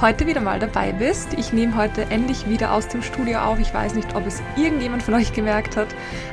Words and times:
heute 0.00 0.26
wieder 0.26 0.40
mal 0.40 0.58
dabei 0.58 0.92
bist. 0.92 1.34
Ich 1.34 1.52
nehme 1.52 1.76
heute 1.76 2.02
endlich 2.10 2.48
wieder 2.48 2.72
aus 2.72 2.88
dem 2.88 3.02
Studio 3.02 3.38
auf. 3.38 3.58
Ich 3.58 3.72
weiß 3.72 3.94
nicht, 3.94 4.14
ob 4.14 4.26
es 4.26 4.42
irgendjemand 4.56 5.02
von 5.02 5.14
euch 5.14 5.32
gemerkt 5.32 5.76
hat, 5.76 5.88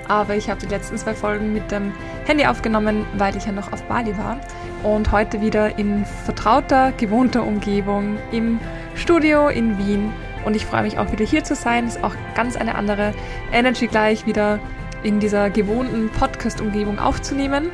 aber 0.08 0.36
ich 0.36 0.49
habe 0.49 0.59
die 0.59 0.67
letzten 0.67 0.98
zwei 0.98 1.13
Folgen 1.13 1.53
mit 1.53 1.72
dem 1.72 1.94
Handy 2.26 2.45
aufgenommen, 2.45 3.05
weil 3.17 3.36
ich 3.36 3.45
ja 3.45 3.52
noch 3.52 3.72
auf 3.72 3.84
Bali 3.84 4.17
war. 4.17 4.39
Und 4.84 5.12
heute 5.12 5.39
wieder 5.41 5.77
in 5.80 6.05
vertrauter, 6.26 6.91
gewohnter 6.98 7.44
Umgebung 7.44 8.17
im 8.31 8.59
Studio 8.95 9.48
in 9.48 9.77
Wien. 9.77 10.11
Und 10.45 10.55
ich 10.55 10.66
freue 10.66 10.84
mich 10.84 10.98
auch 10.98 11.11
wieder 11.11 11.25
hier 11.25 11.44
zu 11.44 11.55
sein. 11.55 11.88
Ist 11.88 12.03
auch 12.03 12.16
ganz 12.36 12.58
eine 12.58 12.75
andere 12.75 13.14
Energy 13.52 13.88
gleich 13.88 14.25
wieder 14.25 14.59
in 15.03 15.20
dieser 15.20 15.50
gewohnten 15.50 16.09
Podcast-Umgebung 16.09 17.00
aufzunehmen. 17.00 17.72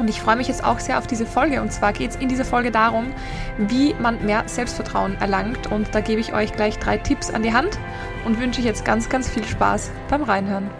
Und 0.00 0.08
ich 0.08 0.22
freue 0.22 0.36
mich 0.36 0.48
jetzt 0.48 0.64
auch 0.64 0.78
sehr 0.80 0.96
auf 0.96 1.06
diese 1.06 1.26
Folge. 1.26 1.60
Und 1.60 1.74
zwar 1.74 1.92
geht 1.92 2.12
es 2.12 2.16
in 2.16 2.30
dieser 2.30 2.46
Folge 2.46 2.70
darum, 2.70 3.12
wie 3.58 3.92
man 4.00 4.24
mehr 4.24 4.44
Selbstvertrauen 4.46 5.20
erlangt. 5.20 5.70
Und 5.70 5.94
da 5.94 6.00
gebe 6.00 6.22
ich 6.22 6.32
euch 6.32 6.54
gleich 6.54 6.78
drei 6.78 6.96
Tipps 6.96 7.30
an 7.30 7.42
die 7.42 7.52
Hand 7.52 7.78
und 8.24 8.40
wünsche 8.40 8.60
euch 8.60 8.66
jetzt 8.66 8.86
ganz, 8.86 9.10
ganz 9.10 9.28
viel 9.28 9.44
Spaß 9.44 9.90
beim 10.08 10.22
Reinhören. 10.22 10.70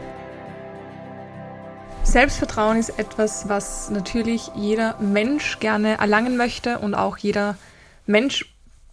Selbstvertrauen 2.02 2.78
ist 2.78 2.98
etwas, 2.98 3.46
was 3.46 3.90
natürlich 3.90 4.50
jeder 4.56 4.96
Mensch 5.00 5.60
gerne 5.60 5.98
erlangen 5.98 6.38
möchte 6.38 6.78
und 6.78 6.94
auch 6.94 7.18
jeder 7.18 7.58
Mensch, 8.06 8.46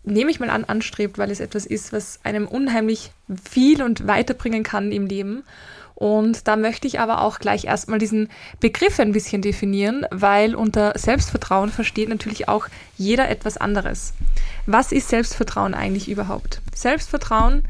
nehme 0.03 0.29
ich 0.29 0.41
mal 0.41 0.49
an, 0.49 0.65
anstrebt, 0.65 1.17
weil 1.17 1.31
es 1.31 1.39
etwas 1.39 1.65
ist, 1.65 1.93
was 1.93 2.19
einem 2.23 2.47
unheimlich 2.47 3.11
viel 3.49 3.81
und 3.81 4.07
weiterbringen 4.07 4.63
kann 4.63 4.91
im 4.91 5.07
Leben. 5.07 5.43
Und 5.97 6.47
da 6.47 6.57
möchte 6.57 6.85
ich 6.85 6.99
aber 6.99 7.21
auch 7.21 7.39
gleich 7.39 7.65
erstmal 7.65 7.97
diesen 7.97 8.29
Begriff 8.59 8.99
ein 8.99 9.13
bisschen 9.13 9.41
definieren, 9.41 10.05
weil 10.11 10.53
unter 10.53 10.93
Selbstvertrauen 10.95 11.71
versteht 11.71 12.07
natürlich 12.07 12.47
auch 12.47 12.67
jeder 12.99 13.29
etwas 13.29 13.57
anderes. 13.57 14.13
Was 14.67 14.91
ist 14.91 15.09
Selbstvertrauen 15.09 15.73
eigentlich 15.73 16.07
überhaupt? 16.07 16.61
Selbstvertrauen 16.75 17.63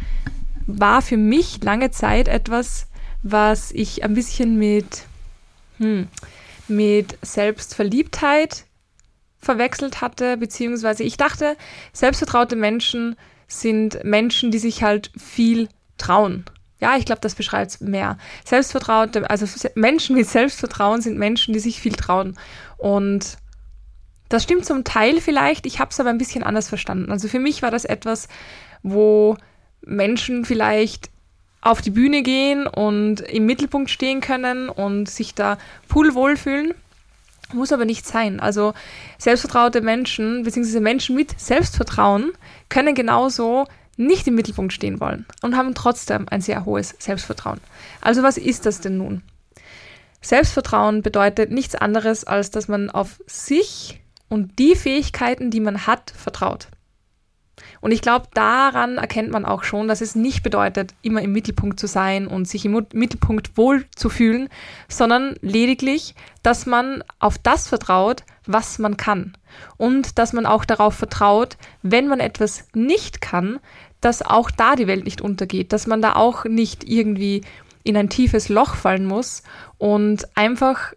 war 0.66 1.02
für 1.02 1.16
mich 1.16 1.64
lange 1.64 1.90
Zeit 1.92 2.28
etwas, 2.28 2.88
was 3.24 3.72
ich 3.72 4.04
ein 4.04 4.14
bisschen 4.14 4.58
mit, 4.58 5.06
hm, 5.78 6.10
mit 6.68 7.18
Selbstverliebtheit 7.22 8.66
verwechselt 9.40 10.02
hatte, 10.02 10.36
beziehungsweise 10.36 11.04
ich 11.04 11.16
dachte, 11.16 11.56
selbstvertraute 11.94 12.58
Menschen 12.58 13.16
sind 13.48 14.04
Menschen, 14.04 14.52
die 14.52 14.60
sich 14.60 14.84
halt 14.84 15.12
viel 15.18 15.70
trauen. 15.98 16.44
Ja, 16.80 16.96
ich 16.98 17.06
glaube, 17.06 17.22
das 17.22 17.36
beschreibt 17.36 17.72
es 17.72 17.82
mehr. 17.82 18.18
Selbstvertraute, 18.46 19.30
also 19.30 19.46
Menschen 19.76 20.16
mit 20.16 20.28
Selbstvertrauen 20.28 21.02
sind 21.02 21.18
Menschen, 21.18 21.54
die 21.54 21.60
sich 21.60 21.80
viel 21.80 21.94
trauen. 21.94 22.38
Und 22.78 23.38
das 24.30 24.44
stimmt 24.44 24.66
zum 24.66 24.84
Teil 24.84 25.22
vielleicht, 25.22 25.66
ich 25.66 25.80
habe 25.80 25.92
es 25.92 26.00
aber 26.00 26.10
ein 26.10 26.18
bisschen 26.18 26.44
anders 26.44 26.70
verstanden. 26.70 27.12
Also 27.12 27.28
für 27.28 27.40
mich 27.40 27.62
war 27.62 27.72
das 27.72 27.86
etwas, 27.86 28.28
wo 28.84 29.38
Menschen 29.82 30.46
vielleicht 30.46 31.10
auf 31.62 31.82
die 31.82 31.90
Bühne 31.90 32.22
gehen 32.22 32.68
und 32.68 33.22
im 33.22 33.46
Mittelpunkt 33.46 33.90
stehen 33.90 34.22
können 34.22 34.70
und 34.70 35.10
sich 35.10 35.34
da 35.34 35.58
pullwohl 35.88 36.38
fühlen. 36.38 36.74
Muss 37.54 37.72
aber 37.72 37.86
nicht 37.86 38.06
sein. 38.06 38.40
Also 38.40 38.74
selbstvertraute 39.18 39.82
Menschen, 39.82 40.44
beziehungsweise 40.44 40.82
Menschen 40.82 41.16
mit 41.16 41.40
Selbstvertrauen 41.40 42.34
können 42.70 42.94
genauso 42.94 43.66
nicht 43.98 44.28
im 44.28 44.36
Mittelpunkt 44.36 44.74
stehen 44.74 45.00
wollen 45.00 45.26
und 45.42 45.58
haben 45.58 45.76
trotzdem 45.76 46.28
ein 46.30 46.42
sehr 46.42 46.66
hohes 46.66 46.96
Selbstvertrauen. 47.00 47.60
Also 48.02 48.24
was 48.24 48.38
ist 48.38 48.66
das 48.66 48.80
denn 48.80 48.98
nun? 48.98 49.22
Selbstvertrauen 50.22 51.02
bedeutet 51.02 51.52
nichts 51.52 51.76
anderes, 51.76 52.24
als 52.24 52.52
dass 52.52 52.68
man 52.68 52.90
auf 52.90 53.22
sich 53.28 54.02
und 54.30 54.60
die 54.60 54.76
Fähigkeiten, 54.76 55.52
die 55.52 55.60
man 55.60 55.88
hat, 55.88 56.12
vertraut. 56.12 56.68
Und 57.82 57.92
ich 57.92 58.02
glaube, 58.02 58.28
daran 58.34 58.98
erkennt 58.98 59.32
man 59.32 59.46
auch 59.46 59.64
schon, 59.64 59.88
dass 59.88 60.02
es 60.02 60.16
nicht 60.16 60.44
bedeutet, 60.44 60.94
immer 61.02 61.22
im 61.22 61.32
Mittelpunkt 61.32 61.80
zu 61.80 61.88
sein 61.88 62.28
und 62.28 62.48
sich 62.48 62.66
im 62.66 62.86
Mittelpunkt 62.94 63.58
wohl 63.58 63.86
zu 63.96 64.10
fühlen, 64.10 64.50
sondern 64.88 65.36
lediglich, 65.42 66.16
dass 66.44 66.66
man 66.66 67.04
auf 67.20 67.38
das 67.38 67.68
vertraut, 67.68 68.24
was 68.46 68.80
man 68.80 68.98
kann. 68.98 69.34
Und 69.78 70.20
dass 70.20 70.34
man 70.34 70.46
auch 70.46 70.66
darauf 70.66 70.96
vertraut, 70.96 71.58
wenn 71.82 72.08
man 72.08 72.20
etwas 72.20 72.68
nicht 72.74 73.22
kann, 73.22 73.60
dass 74.02 74.22
auch 74.22 74.52
da 74.52 74.76
die 74.76 74.88
Welt 74.88 75.06
nicht 75.06 75.22
untergeht, 75.22 75.74
dass 75.74 75.88
man 75.88 76.02
da 76.02 76.16
auch 76.16 76.46
nicht 76.46 76.84
irgendwie 76.84 77.42
in 77.84 77.98
ein 77.98 78.10
tiefes 78.10 78.50
Loch 78.50 78.76
fallen 78.76 79.06
muss 79.06 79.44
und 79.78 80.38
einfach 80.38 80.94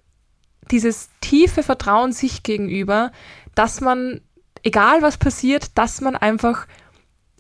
dieses 0.71 1.09
tiefe 1.21 1.63
Vertrauen 1.63 2.13
sich 2.13 2.43
gegenüber, 2.43 3.13
dass 3.55 3.81
man, 3.81 4.21
egal 4.63 5.03
was 5.03 5.17
passiert, 5.17 5.79
dass 5.79 6.01
man 6.01 6.17
einfach 6.17 6.67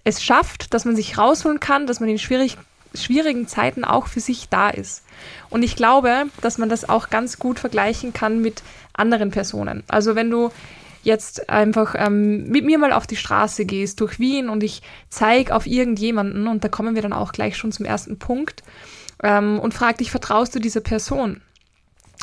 es 0.04 0.22
schafft, 0.22 0.72
dass 0.74 0.84
man 0.84 0.96
sich 0.96 1.18
rausholen 1.18 1.60
kann, 1.60 1.86
dass 1.86 2.00
man 2.00 2.08
in 2.08 2.18
schwierig, 2.18 2.56
schwierigen 2.94 3.46
Zeiten 3.46 3.84
auch 3.84 4.06
für 4.06 4.20
sich 4.20 4.48
da 4.48 4.70
ist. 4.70 5.04
Und 5.50 5.62
ich 5.62 5.76
glaube, 5.76 6.26
dass 6.40 6.58
man 6.58 6.68
das 6.68 6.88
auch 6.88 7.10
ganz 7.10 7.38
gut 7.38 7.58
vergleichen 7.58 8.12
kann 8.12 8.40
mit 8.40 8.62
anderen 8.92 9.30
Personen. 9.30 9.84
Also 9.88 10.14
wenn 10.14 10.30
du 10.30 10.50
jetzt 11.02 11.48
einfach 11.48 11.94
ähm, 11.96 12.48
mit 12.48 12.64
mir 12.64 12.78
mal 12.78 12.92
auf 12.92 13.06
die 13.06 13.16
Straße 13.16 13.64
gehst 13.64 14.00
durch 14.00 14.18
Wien 14.18 14.48
und 14.48 14.62
ich 14.62 14.82
zeige 15.08 15.54
auf 15.54 15.66
irgendjemanden, 15.66 16.46
und 16.46 16.64
da 16.64 16.68
kommen 16.68 16.94
wir 16.94 17.02
dann 17.02 17.12
auch 17.12 17.32
gleich 17.32 17.56
schon 17.56 17.72
zum 17.72 17.86
ersten 17.86 18.18
Punkt, 18.18 18.62
ähm, 19.22 19.58
und 19.58 19.74
frag 19.74 19.98
dich, 19.98 20.10
vertraust 20.10 20.54
du 20.54 20.58
dieser 20.58 20.80
Person? 20.80 21.40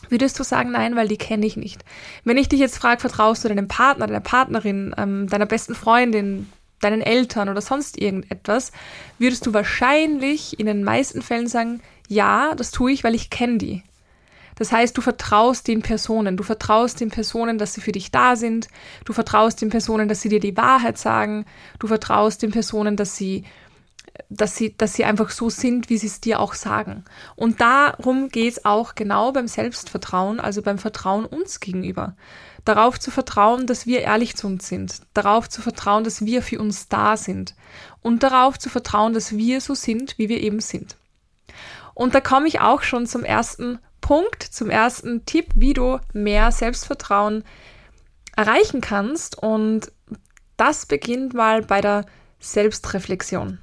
Würdest 0.10 0.40
du 0.40 0.44
sagen, 0.44 0.72
nein, 0.72 0.96
weil 0.96 1.08
die 1.08 1.18
kenne 1.18 1.46
ich 1.46 1.58
nicht. 1.58 1.84
Wenn 2.24 2.38
ich 2.38 2.50
dich 2.50 2.60
jetzt 2.60 2.78
frage, 2.78 3.02
vertraust 3.02 3.44
du 3.44 3.50
deinem 3.50 3.68
Partner, 3.68 4.08
deiner 4.08 4.20
Partnerin, 4.20 4.94
ähm, 4.98 5.28
deiner 5.28 5.46
besten 5.46 5.76
Freundin, 5.76 6.48
deinen 6.82 7.02
Eltern 7.02 7.50
oder 7.50 7.62
sonst 7.62 8.00
irgendetwas, 8.00 8.72
würdest 9.18 9.46
du 9.46 9.54
wahrscheinlich 9.54 10.60
in 10.60 10.68
den 10.68 10.84
meisten 10.84 11.22
Fällen 11.22 11.48
sagen, 11.48 11.82
ja, 12.08 12.54
das 12.56 12.72
tue 12.72 12.92
ich, 12.92 13.04
weil 13.04 13.16
ich 13.16 13.30
kenne 13.30 13.58
die. 13.58 13.84
Das 14.58 14.72
heißt, 14.72 14.98
du 14.98 15.02
vertraust 15.02 15.68
den 15.68 15.82
Personen, 15.82 16.36
du 16.36 16.44
vertraust 16.44 17.00
den 17.00 17.10
Personen, 17.10 17.58
dass 17.58 17.74
sie 17.74 17.82
für 17.82 17.92
dich 17.92 18.12
da 18.12 18.36
sind, 18.36 18.68
du 19.06 19.14
vertraust 19.14 19.62
den 19.62 19.70
Personen, 19.70 20.08
dass 20.08 20.22
sie 20.22 20.30
dir 20.30 20.40
die 20.40 20.58
Wahrheit 20.58 20.98
sagen, 20.98 21.46
du 21.80 21.88
vertraust 21.88 22.42
den 22.42 22.52
Personen, 22.52 22.96
dass 22.96 23.16
sie 23.16 23.44
dass 24.30 24.56
sie, 24.56 24.76
dass 24.76 24.94
sie 24.94 25.06
einfach 25.06 25.30
so 25.30 25.50
sind, 25.50 25.90
wie 25.90 25.98
sie 25.98 26.08
es 26.08 26.20
dir 26.20 26.40
auch 26.40 26.54
sagen. 26.54 27.06
Und 27.36 27.62
darum 27.62 28.30
geht 28.30 28.54
es 28.54 28.66
auch 28.66 28.96
genau 28.96 29.32
beim 29.32 29.48
Selbstvertrauen, 29.48 30.40
also 30.40 30.62
beim 30.62 30.80
Vertrauen 30.80 31.26
uns 31.26 31.60
gegenüber. 31.60 32.16
Darauf 32.66 33.00
zu 33.00 33.12
vertrauen, 33.12 33.68
dass 33.68 33.86
wir 33.86 34.02
ehrlich 34.02 34.36
zu 34.36 34.48
uns 34.48 34.68
sind. 34.68 35.02
Darauf 35.14 35.48
zu 35.50 35.62
vertrauen, 35.62 36.04
dass 36.04 36.26
wir 36.26 36.42
für 36.42 36.60
uns 36.60 36.88
da 36.90 37.16
sind. 37.16 37.56
Und 38.02 38.24
darauf 38.24 38.58
zu 38.60 38.70
vertrauen, 38.70 39.14
dass 39.14 39.38
wir 39.38 39.62
so 39.62 39.76
sind, 39.76 40.18
wie 40.18 40.30
wir 40.30 40.42
eben 40.42 40.60
sind. 40.60 40.98
Und 41.94 42.14
da 42.14 42.22
komme 42.22 42.48
ich 42.48 42.60
auch 42.60 42.82
schon 42.82 43.08
zum 43.08 43.24
ersten 43.24 43.80
Punkt, 44.08 44.42
zum 44.42 44.70
ersten 44.70 45.26
Tipp, 45.26 45.48
wie 45.56 45.74
du 45.74 46.00
mehr 46.14 46.54
Selbstvertrauen 46.54 47.44
erreichen 48.38 48.80
kannst. 48.80 49.38
Und 49.38 49.92
das 50.56 50.86
beginnt 50.86 51.34
mal 51.34 51.62
bei 51.62 51.82
der 51.82 52.06
Selbstreflexion. 52.40 53.60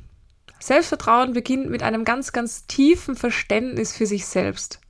Selbstvertrauen 0.60 1.32
beginnt 1.32 1.70
mit 1.70 1.82
einem 1.82 2.04
ganz, 2.04 2.32
ganz 2.32 2.66
tiefen 2.66 3.16
Verständnis 3.16 3.96
für 3.96 4.04
sich 4.04 4.26
selbst. 4.26 4.80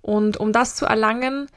Und 0.00 0.36
um 0.36 0.52
das 0.52 0.76
zu 0.76 0.86
erlangen, 0.86 1.48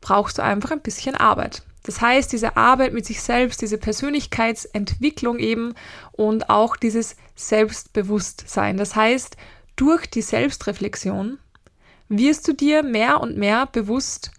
brauchst 0.00 0.38
du 0.38 0.42
einfach 0.42 0.70
ein 0.70 0.80
bisschen 0.80 1.16
Arbeit. 1.16 1.64
Das 1.82 2.00
heißt, 2.00 2.32
diese 2.32 2.56
Arbeit 2.56 2.94
mit 2.94 3.04
sich 3.04 3.20
selbst, 3.20 3.60
diese 3.60 3.76
Persönlichkeitsentwicklung 3.76 5.38
eben 5.38 5.74
und 6.12 6.48
auch 6.48 6.76
dieses 6.76 7.14
Selbstbewusstsein. 7.34 8.78
Das 8.78 8.96
heißt, 8.96 9.36
durch 9.76 10.06
die 10.06 10.22
Selbstreflexion 10.22 11.38
wirst 12.08 12.48
du 12.48 12.52
dir 12.52 12.82
mehr 12.82 13.20
und 13.20 13.36
mehr 13.36 13.66
bewusst, 13.66 14.30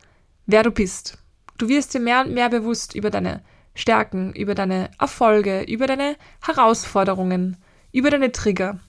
wer 0.45 0.63
du 0.63 0.71
bist. 0.71 1.17
Du 1.57 1.67
wirst 1.67 1.93
dir 1.93 1.99
mehr 1.99 2.21
und 2.21 2.33
mehr 2.33 2.49
bewusst 2.49 2.95
über 2.95 3.09
deine 3.09 3.41
Stärken, 3.75 4.33
über 4.33 4.55
deine 4.55 4.89
Erfolge, 4.99 5.61
über 5.61 5.87
deine 5.87 6.15
Herausforderungen, 6.41 7.57
über 7.91 8.09
deine 8.09 8.31
Trigger. 8.31 8.79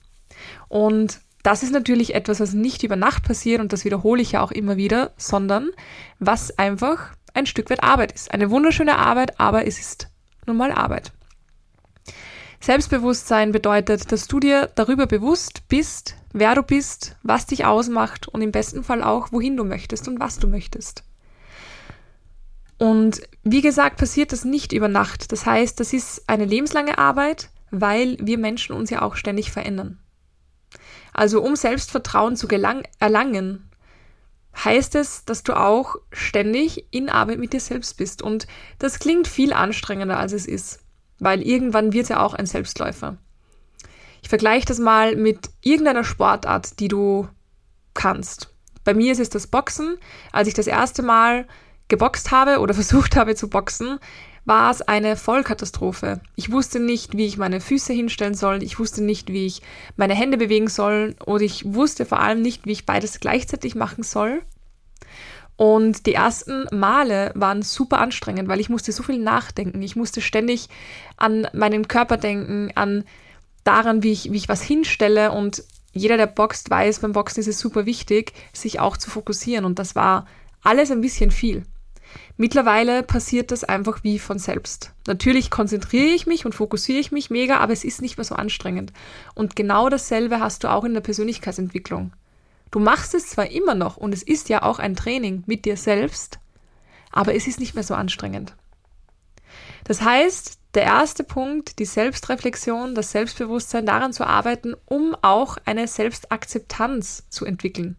Und 0.67 1.19
das 1.43 1.63
ist 1.63 1.71
natürlich 1.73 2.13
etwas, 2.13 2.39
was 2.39 2.53
nicht 2.53 2.83
über 2.83 2.95
Nacht 2.95 3.23
passiert 3.23 3.61
und 3.61 3.73
das 3.73 3.85
wiederhole 3.85 4.21
ich 4.21 4.33
ja 4.33 4.41
auch 4.41 4.51
immer 4.51 4.77
wieder, 4.77 5.11
sondern 5.17 5.69
was 6.19 6.57
einfach 6.57 7.13
ein 7.33 7.45
Stück 7.45 7.69
weit 7.69 7.83
Arbeit 7.83 8.11
ist. 8.11 8.31
Eine 8.31 8.49
wunderschöne 8.51 8.97
Arbeit, 8.97 9.39
aber 9.39 9.65
es 9.65 9.79
ist 9.79 10.09
nun 10.45 10.57
mal 10.57 10.71
Arbeit. 10.71 11.11
Selbstbewusstsein 12.61 13.51
bedeutet, 13.51 14.11
dass 14.11 14.27
du 14.27 14.39
dir 14.39 14.69
darüber 14.75 15.07
bewusst 15.07 15.67
bist, 15.67 16.15
wer 16.31 16.53
du 16.53 16.61
bist, 16.61 17.15
was 17.23 17.47
dich 17.47 17.65
ausmacht 17.65 18.27
und 18.27 18.41
im 18.41 18.51
besten 18.51 18.83
Fall 18.83 19.03
auch, 19.03 19.31
wohin 19.31 19.57
du 19.57 19.63
möchtest 19.63 20.07
und 20.07 20.19
was 20.19 20.37
du 20.37 20.47
möchtest. 20.47 21.03
Und 22.77 23.21
wie 23.43 23.61
gesagt, 23.61 23.97
passiert 23.97 24.31
das 24.31 24.45
nicht 24.45 24.73
über 24.73 24.87
Nacht. 24.87 25.31
Das 25.31 25.45
heißt, 25.45 25.79
das 25.79 25.91
ist 25.91 26.29
eine 26.29 26.45
lebenslange 26.45 26.99
Arbeit, 26.99 27.49
weil 27.71 28.17
wir 28.19 28.37
Menschen 28.37 28.75
uns 28.75 28.91
ja 28.91 29.01
auch 29.01 29.15
ständig 29.15 29.51
verändern. 29.51 29.99
Also 31.13 31.41
um 31.41 31.55
Selbstvertrauen 31.55 32.35
zu 32.35 32.47
erlangen, 32.47 33.69
heißt 34.55 34.95
es, 34.95 35.25
dass 35.25 35.43
du 35.43 35.53
auch 35.53 35.95
ständig 36.11 36.85
in 36.91 37.09
Arbeit 37.09 37.39
mit 37.39 37.53
dir 37.53 37.59
selbst 37.59 37.97
bist. 37.97 38.21
Und 38.21 38.47
das 38.77 38.99
klingt 38.99 39.27
viel 39.27 39.53
anstrengender, 39.53 40.17
als 40.17 40.33
es 40.33 40.45
ist, 40.45 40.80
weil 41.21 41.41
irgendwann 41.41 41.93
wird 41.93 42.09
ja 42.09 42.19
auch 42.19 42.33
ein 42.33 42.47
Selbstläufer. 42.47 43.15
Ich 44.21 44.29
vergleiche 44.29 44.65
das 44.65 44.79
mal 44.79 45.15
mit 45.15 45.49
irgendeiner 45.61 46.03
Sportart, 46.03 46.79
die 46.79 46.87
du 46.89 47.27
kannst. 47.93 48.53
Bei 48.83 48.93
mir 48.93 49.11
ist 49.11 49.19
es 49.19 49.29
das 49.29 49.47
Boxen. 49.47 49.97
Als 50.31 50.47
ich 50.47 50.55
das 50.55 50.67
erste 50.67 51.03
Mal 51.03 51.47
geboxt 51.87 52.31
habe 52.31 52.59
oder 52.59 52.73
versucht 52.81 53.15
habe 53.15 53.35
zu 53.35 53.49
boxen, 53.49 53.99
war 54.45 54.71
es 54.71 54.81
eine 54.81 55.15
Vollkatastrophe. 55.15 56.21
Ich 56.35 56.51
wusste 56.51 56.79
nicht, 56.79 57.15
wie 57.15 57.27
ich 57.27 57.37
meine 57.37 57.61
Füße 57.61 57.93
hinstellen 57.93 58.33
soll, 58.33 58.63
ich 58.63 58.79
wusste 58.79 59.03
nicht, 59.03 59.29
wie 59.29 59.45
ich 59.45 59.61
meine 59.97 60.15
Hände 60.15 60.37
bewegen 60.37 60.67
soll 60.67 61.15
und 61.23 61.43
ich 61.43 61.71
wusste 61.75 62.07
vor 62.07 62.19
allem 62.19 62.41
nicht, 62.41 62.65
wie 62.65 62.71
ich 62.71 62.87
beides 62.87 63.19
gleichzeitig 63.19 63.75
machen 63.75 64.03
soll. 64.03 64.41
Und 65.57 66.05
die 66.05 66.13
ersten 66.13 66.65
Male 66.71 67.31
waren 67.35 67.61
super 67.61 67.99
anstrengend, 67.99 68.47
weil 68.47 68.59
ich 68.59 68.69
musste 68.69 68.91
so 68.91 69.03
viel 69.03 69.19
nachdenken. 69.19 69.81
Ich 69.81 69.95
musste 69.95 70.21
ständig 70.21 70.69
an 71.17 71.47
meinen 71.53 71.87
Körper 71.87 72.17
denken, 72.17 72.71
an 72.75 73.03
daran, 73.63 74.01
wie 74.01 74.11
ich, 74.11 74.31
wie 74.31 74.37
ich 74.37 74.49
was 74.49 74.63
hinstelle. 74.63 75.31
Und 75.31 75.63
jeder, 75.93 76.17
der 76.17 76.27
boxt, 76.27 76.69
weiß, 76.69 76.99
beim 76.99 77.11
Boxen 77.11 77.41
ist 77.41 77.47
es 77.47 77.59
super 77.59 77.85
wichtig, 77.85 78.33
sich 78.53 78.79
auch 78.79 78.97
zu 78.97 79.09
fokussieren. 79.09 79.65
Und 79.65 79.77
das 79.77 79.95
war 79.95 80.25
alles 80.63 80.89
ein 80.91 81.01
bisschen 81.01 81.31
viel. 81.31 81.63
Mittlerweile 82.37 83.03
passiert 83.03 83.51
das 83.51 83.63
einfach 83.63 84.03
wie 84.03 84.19
von 84.19 84.39
selbst. 84.39 84.93
Natürlich 85.07 85.51
konzentriere 85.51 86.07
ich 86.07 86.25
mich 86.25 86.45
und 86.45 86.55
fokussiere 86.55 86.99
ich 86.99 87.11
mich 87.11 87.29
mega, 87.29 87.57
aber 87.57 87.73
es 87.73 87.83
ist 87.83 88.01
nicht 88.01 88.17
mehr 88.17 88.25
so 88.25 88.35
anstrengend. 88.35 88.91
Und 89.35 89.55
genau 89.55 89.89
dasselbe 89.89 90.39
hast 90.39 90.63
du 90.63 90.71
auch 90.71 90.83
in 90.83 90.93
der 90.93 91.01
Persönlichkeitsentwicklung. 91.01 92.13
Du 92.71 92.79
machst 92.79 93.13
es 93.13 93.27
zwar 93.27 93.51
immer 93.51 93.75
noch 93.75 93.97
und 93.97 94.13
es 94.13 94.23
ist 94.23 94.49
ja 94.49 94.63
auch 94.63 94.79
ein 94.79 94.95
Training 94.95 95.43
mit 95.45 95.65
dir 95.65 95.77
selbst, 95.77 96.39
aber 97.11 97.35
es 97.35 97.47
ist 97.47 97.59
nicht 97.59 97.75
mehr 97.75 97.83
so 97.83 97.93
anstrengend. 97.93 98.55
Das 99.83 100.01
heißt, 100.01 100.57
der 100.73 100.83
erste 100.83 101.23
Punkt, 101.25 101.79
die 101.79 101.85
Selbstreflexion, 101.85 102.95
das 102.95 103.11
Selbstbewusstsein, 103.11 103.85
daran 103.85 104.13
zu 104.13 104.25
arbeiten, 104.25 104.73
um 104.85 105.15
auch 105.21 105.57
eine 105.65 105.87
Selbstakzeptanz 105.87 107.25
zu 107.29 107.45
entwickeln 107.45 107.97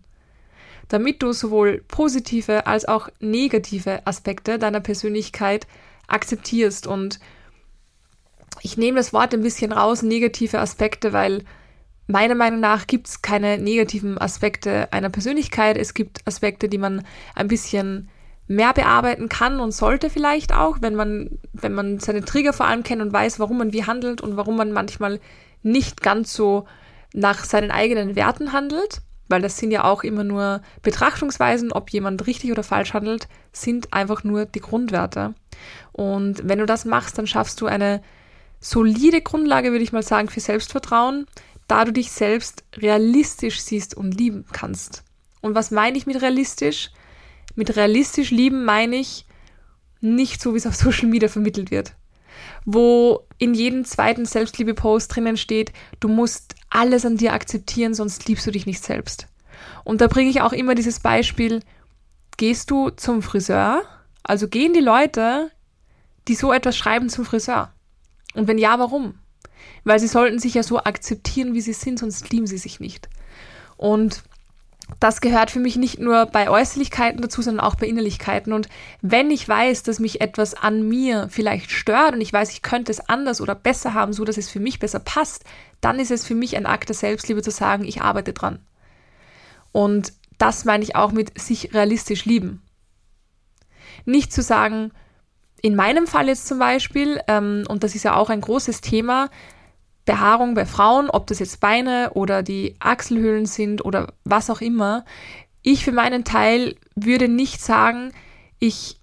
damit 0.92 1.22
du 1.22 1.32
sowohl 1.32 1.82
positive 1.88 2.66
als 2.66 2.84
auch 2.84 3.08
negative 3.18 4.06
Aspekte 4.06 4.58
deiner 4.58 4.80
Persönlichkeit 4.80 5.66
akzeptierst. 6.06 6.86
Und 6.86 7.18
ich 8.60 8.76
nehme 8.76 8.98
das 8.98 9.14
Wort 9.14 9.32
ein 9.32 9.42
bisschen 9.42 9.72
raus, 9.72 10.02
negative 10.02 10.58
Aspekte, 10.58 11.14
weil 11.14 11.44
meiner 12.06 12.34
Meinung 12.34 12.60
nach 12.60 12.86
gibt 12.86 13.08
es 13.08 13.22
keine 13.22 13.58
negativen 13.58 14.18
Aspekte 14.18 14.92
einer 14.92 15.10
Persönlichkeit. 15.10 15.76
Es 15.76 15.94
gibt 15.94 16.26
Aspekte, 16.26 16.68
die 16.68 16.78
man 16.78 17.04
ein 17.34 17.48
bisschen 17.48 18.08
mehr 18.48 18.72
bearbeiten 18.72 19.28
kann 19.28 19.60
und 19.60 19.72
sollte 19.72 20.10
vielleicht 20.10 20.52
auch, 20.52 20.78
wenn 20.80 20.94
man, 20.94 21.38
wenn 21.52 21.72
man 21.72 22.00
seine 22.00 22.24
Trigger 22.24 22.52
vor 22.52 22.66
allem 22.66 22.82
kennt 22.82 23.00
und 23.00 23.12
weiß, 23.12 23.38
warum 23.38 23.58
man 23.58 23.72
wie 23.72 23.84
handelt 23.84 24.20
und 24.20 24.36
warum 24.36 24.56
man 24.56 24.72
manchmal 24.72 25.20
nicht 25.62 26.02
ganz 26.02 26.34
so 26.34 26.66
nach 27.14 27.44
seinen 27.44 27.70
eigenen 27.70 28.16
Werten 28.16 28.52
handelt 28.52 29.00
weil 29.32 29.42
das 29.42 29.56
sind 29.56 29.72
ja 29.72 29.84
auch 29.84 30.04
immer 30.04 30.22
nur 30.22 30.60
Betrachtungsweisen, 30.82 31.72
ob 31.72 31.90
jemand 31.90 32.26
richtig 32.26 32.52
oder 32.52 32.62
falsch 32.62 32.92
handelt, 32.92 33.28
sind 33.52 33.92
einfach 33.92 34.22
nur 34.22 34.44
die 34.44 34.60
Grundwerte. 34.60 35.34
Und 35.90 36.46
wenn 36.46 36.58
du 36.58 36.66
das 36.66 36.84
machst, 36.84 37.18
dann 37.18 37.26
schaffst 37.26 37.60
du 37.60 37.66
eine 37.66 38.02
solide 38.60 39.22
Grundlage, 39.22 39.72
würde 39.72 39.82
ich 39.82 39.92
mal 39.92 40.02
sagen, 40.02 40.28
für 40.28 40.40
Selbstvertrauen, 40.40 41.26
da 41.68 41.84
du 41.84 41.92
dich 41.92 42.12
selbst 42.12 42.64
realistisch 42.76 43.60
siehst 43.60 43.94
und 43.94 44.12
lieben 44.18 44.44
kannst. 44.52 45.04
Und 45.40 45.54
was 45.54 45.70
meine 45.70 45.96
ich 45.96 46.06
mit 46.06 46.20
realistisch? 46.20 46.90
Mit 47.54 47.76
realistisch 47.76 48.30
lieben 48.30 48.64
meine 48.64 48.96
ich 48.96 49.26
nicht 50.00 50.40
so, 50.40 50.54
wie 50.54 50.58
es 50.58 50.66
auf 50.66 50.74
Social 50.76 51.08
Media 51.08 51.28
vermittelt 51.28 51.70
wird 51.70 51.94
wo 52.64 53.26
in 53.38 53.54
jedem 53.54 53.84
zweiten 53.84 54.24
Selbstliebe-Post 54.24 55.14
drinnen 55.14 55.36
steht, 55.36 55.72
du 56.00 56.08
musst 56.08 56.54
alles 56.70 57.04
an 57.04 57.16
dir 57.16 57.32
akzeptieren, 57.32 57.94
sonst 57.94 58.28
liebst 58.28 58.46
du 58.46 58.50
dich 58.50 58.66
nicht 58.66 58.82
selbst. 58.82 59.28
Und 59.84 60.00
da 60.00 60.06
bringe 60.06 60.30
ich 60.30 60.40
auch 60.40 60.52
immer 60.52 60.74
dieses 60.74 61.00
Beispiel, 61.00 61.60
gehst 62.36 62.70
du 62.70 62.90
zum 62.90 63.22
Friseur? 63.22 63.82
Also 64.22 64.48
gehen 64.48 64.72
die 64.72 64.80
Leute, 64.80 65.50
die 66.28 66.34
so 66.34 66.52
etwas 66.52 66.76
schreiben, 66.76 67.08
zum 67.08 67.24
Friseur? 67.24 67.72
Und 68.34 68.48
wenn 68.48 68.58
ja, 68.58 68.78
warum? 68.78 69.14
Weil 69.84 69.98
sie 69.98 70.08
sollten 70.08 70.38
sich 70.38 70.54
ja 70.54 70.62
so 70.62 70.78
akzeptieren, 70.78 71.54
wie 71.54 71.60
sie 71.60 71.72
sind, 71.72 71.98
sonst 71.98 72.30
lieben 72.30 72.46
sie 72.46 72.58
sich 72.58 72.80
nicht. 72.80 73.08
Und 73.76 74.22
das 75.00 75.20
gehört 75.20 75.50
für 75.50 75.58
mich 75.58 75.76
nicht 75.76 75.98
nur 75.98 76.26
bei 76.26 76.48
Äußerlichkeiten 76.48 77.20
dazu, 77.20 77.42
sondern 77.42 77.64
auch 77.64 77.74
bei 77.74 77.86
Innerlichkeiten. 77.86 78.52
Und 78.52 78.68
wenn 79.00 79.30
ich 79.30 79.48
weiß, 79.48 79.82
dass 79.82 79.98
mich 79.98 80.20
etwas 80.20 80.54
an 80.54 80.88
mir 80.88 81.28
vielleicht 81.30 81.70
stört 81.70 82.14
und 82.14 82.20
ich 82.20 82.32
weiß, 82.32 82.50
ich 82.50 82.62
könnte 82.62 82.92
es 82.92 83.00
anders 83.00 83.40
oder 83.40 83.54
besser 83.54 83.94
haben, 83.94 84.12
so 84.12 84.24
dass 84.24 84.36
es 84.36 84.48
für 84.48 84.60
mich 84.60 84.78
besser 84.78 85.00
passt, 85.00 85.44
dann 85.80 85.98
ist 85.98 86.10
es 86.10 86.26
für 86.26 86.34
mich 86.34 86.56
ein 86.56 86.66
Akt 86.66 86.88
der 86.88 86.96
Selbstliebe 86.96 87.42
zu 87.42 87.50
sagen, 87.50 87.84
ich 87.84 88.02
arbeite 88.02 88.32
dran. 88.32 88.60
Und 89.72 90.12
das 90.38 90.64
meine 90.64 90.84
ich 90.84 90.96
auch 90.96 91.12
mit 91.12 91.38
sich 91.38 91.72
realistisch 91.72 92.24
lieben. 92.24 92.62
Nicht 94.04 94.32
zu 94.32 94.42
sagen, 94.42 94.92
in 95.62 95.76
meinem 95.76 96.06
Fall 96.06 96.28
jetzt 96.28 96.48
zum 96.48 96.58
Beispiel, 96.58 97.20
ähm, 97.28 97.64
und 97.68 97.84
das 97.84 97.94
ist 97.94 98.02
ja 98.02 98.16
auch 98.16 98.30
ein 98.30 98.40
großes 98.40 98.80
Thema, 98.80 99.30
Behaarung 100.04 100.54
bei 100.54 100.66
Frauen, 100.66 101.10
ob 101.10 101.26
das 101.26 101.38
jetzt 101.38 101.60
Beine 101.60 102.10
oder 102.14 102.42
die 102.42 102.76
Achselhöhlen 102.80 103.46
sind 103.46 103.84
oder 103.84 104.12
was 104.24 104.50
auch 104.50 104.60
immer. 104.60 105.04
Ich 105.62 105.84
für 105.84 105.92
meinen 105.92 106.24
Teil 106.24 106.76
würde 106.96 107.28
nicht 107.28 107.60
sagen, 107.62 108.12
ich 108.58 108.98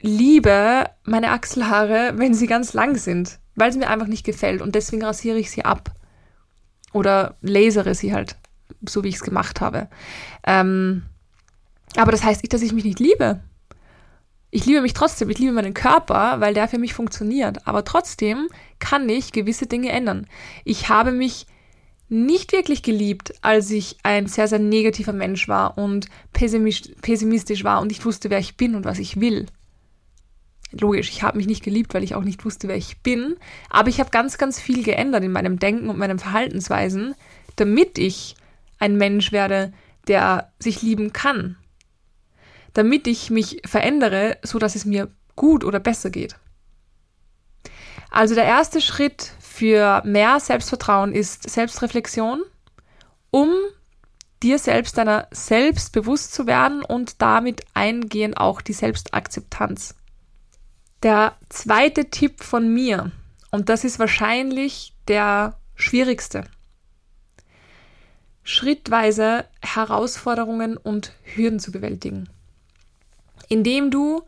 liebe 0.00 0.86
meine 1.04 1.30
Achselhaare, 1.30 2.14
wenn 2.16 2.34
sie 2.34 2.46
ganz 2.46 2.72
lang 2.72 2.96
sind, 2.96 3.38
weil 3.54 3.70
es 3.70 3.76
mir 3.76 3.88
einfach 3.88 4.08
nicht 4.08 4.24
gefällt 4.24 4.60
und 4.60 4.74
deswegen 4.74 5.04
rasiere 5.04 5.38
ich 5.38 5.50
sie 5.50 5.64
ab. 5.64 5.92
Oder 6.92 7.36
lasere 7.40 7.94
sie 7.94 8.12
halt, 8.12 8.36
so 8.88 9.02
wie 9.02 9.08
ich 9.08 9.16
es 9.16 9.22
gemacht 9.22 9.60
habe. 9.60 9.88
Ähm, 10.46 11.04
aber 11.96 12.12
das 12.12 12.24
heißt 12.24 12.42
nicht, 12.42 12.52
dass 12.52 12.62
ich 12.62 12.72
mich 12.72 12.84
nicht 12.84 13.00
liebe 13.00 13.40
ich 14.54 14.66
liebe 14.66 14.82
mich 14.82 14.94
trotzdem, 14.94 15.28
ich 15.30 15.40
liebe 15.40 15.52
meinen 15.52 15.74
Körper, 15.74 16.38
weil 16.38 16.54
der 16.54 16.68
für 16.68 16.78
mich 16.78 16.94
funktioniert. 16.94 17.66
Aber 17.66 17.84
trotzdem 17.84 18.46
kann 18.78 19.08
ich 19.08 19.32
gewisse 19.32 19.66
Dinge 19.66 19.90
ändern. 19.90 20.28
Ich 20.64 20.88
habe 20.88 21.10
mich 21.10 21.48
nicht 22.08 22.52
wirklich 22.52 22.84
geliebt, 22.84 23.34
als 23.42 23.68
ich 23.72 23.96
ein 24.04 24.28
sehr, 24.28 24.46
sehr 24.46 24.60
negativer 24.60 25.12
Mensch 25.12 25.48
war 25.48 25.76
und 25.76 26.06
pessimistisch 26.32 27.64
war 27.64 27.80
und 27.80 27.88
nicht 27.88 28.04
wusste, 28.04 28.30
wer 28.30 28.38
ich 28.38 28.56
bin 28.56 28.76
und 28.76 28.84
was 28.84 29.00
ich 29.00 29.20
will. 29.20 29.46
Logisch, 30.70 31.10
ich 31.10 31.24
habe 31.24 31.38
mich 31.38 31.48
nicht 31.48 31.64
geliebt, 31.64 31.92
weil 31.92 32.04
ich 32.04 32.14
auch 32.14 32.22
nicht 32.22 32.44
wusste, 32.44 32.68
wer 32.68 32.76
ich 32.76 32.98
bin. 32.98 33.34
Aber 33.70 33.88
ich 33.88 33.98
habe 33.98 34.10
ganz, 34.10 34.38
ganz 34.38 34.60
viel 34.60 34.84
geändert 34.84 35.24
in 35.24 35.32
meinem 35.32 35.58
Denken 35.58 35.88
und 35.88 35.98
meinen 35.98 36.20
Verhaltensweisen, 36.20 37.16
damit 37.56 37.98
ich 37.98 38.36
ein 38.78 38.96
Mensch 38.98 39.32
werde, 39.32 39.72
der 40.06 40.52
sich 40.60 40.80
lieben 40.80 41.12
kann 41.12 41.56
damit 42.74 43.06
ich 43.06 43.30
mich 43.30 43.62
verändere, 43.64 44.36
so 44.42 44.58
dass 44.58 44.74
es 44.74 44.84
mir 44.84 45.08
gut 45.36 45.64
oder 45.64 45.80
besser 45.80 46.10
geht. 46.10 46.36
Also 48.10 48.34
der 48.34 48.44
erste 48.44 48.80
Schritt 48.80 49.32
für 49.40 50.02
mehr 50.04 50.38
Selbstvertrauen 50.38 51.12
ist 51.12 51.48
Selbstreflexion, 51.48 52.42
um 53.30 53.50
dir 54.42 54.58
selbst 54.58 54.98
deiner 54.98 55.26
selbst 55.30 55.92
bewusst 55.92 56.34
zu 56.34 56.46
werden 56.46 56.82
und 56.84 57.22
damit 57.22 57.64
eingehend 57.74 58.36
auch 58.36 58.60
die 58.60 58.72
Selbstakzeptanz. 58.72 59.94
Der 61.02 61.36
zweite 61.48 62.10
Tipp 62.10 62.42
von 62.42 62.72
mir, 62.72 63.10
und 63.50 63.68
das 63.68 63.84
ist 63.84 63.98
wahrscheinlich 63.98 64.94
der 65.08 65.58
schwierigste, 65.74 66.44
schrittweise 68.42 69.44
Herausforderungen 69.62 70.76
und 70.76 71.12
Hürden 71.22 71.60
zu 71.60 71.72
bewältigen 71.72 72.28
indem 73.48 73.90
du 73.90 74.22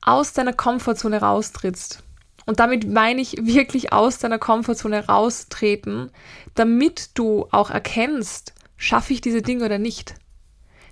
aus 0.00 0.32
deiner 0.32 0.52
Komfortzone 0.52 1.20
raustrittst. 1.20 2.02
Und 2.46 2.60
damit 2.60 2.86
meine 2.86 3.20
ich 3.20 3.36
wirklich 3.40 3.92
aus 3.92 4.18
deiner 4.18 4.38
Komfortzone 4.38 5.06
raustreten, 5.06 6.10
damit 6.54 7.10
du 7.14 7.46
auch 7.50 7.70
erkennst, 7.70 8.52
schaffe 8.76 9.14
ich 9.14 9.20
diese 9.20 9.40
Dinge 9.40 9.64
oder 9.64 9.78
nicht. 9.78 10.14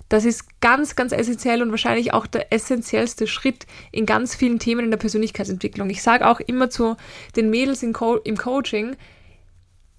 Das 0.09 0.25
ist 0.25 0.61
ganz, 0.61 0.95
ganz 0.95 1.13
essentiell 1.13 1.63
und 1.63 1.71
wahrscheinlich 1.71 2.13
auch 2.13 2.27
der 2.27 2.53
essentiellste 2.53 3.27
Schritt 3.27 3.67
in 3.93 4.05
ganz 4.05 4.35
vielen 4.35 4.59
Themen 4.59 4.85
in 4.85 4.91
der 4.91 4.99
Persönlichkeitsentwicklung. 4.99 5.89
Ich 5.89 6.03
sage 6.03 6.27
auch 6.27 6.41
immer 6.41 6.69
zu 6.69 6.97
den 7.37 7.49
Mädels 7.49 7.83
im, 7.83 7.93
Co 7.93 8.17
im 8.17 8.37
Coaching, 8.37 8.97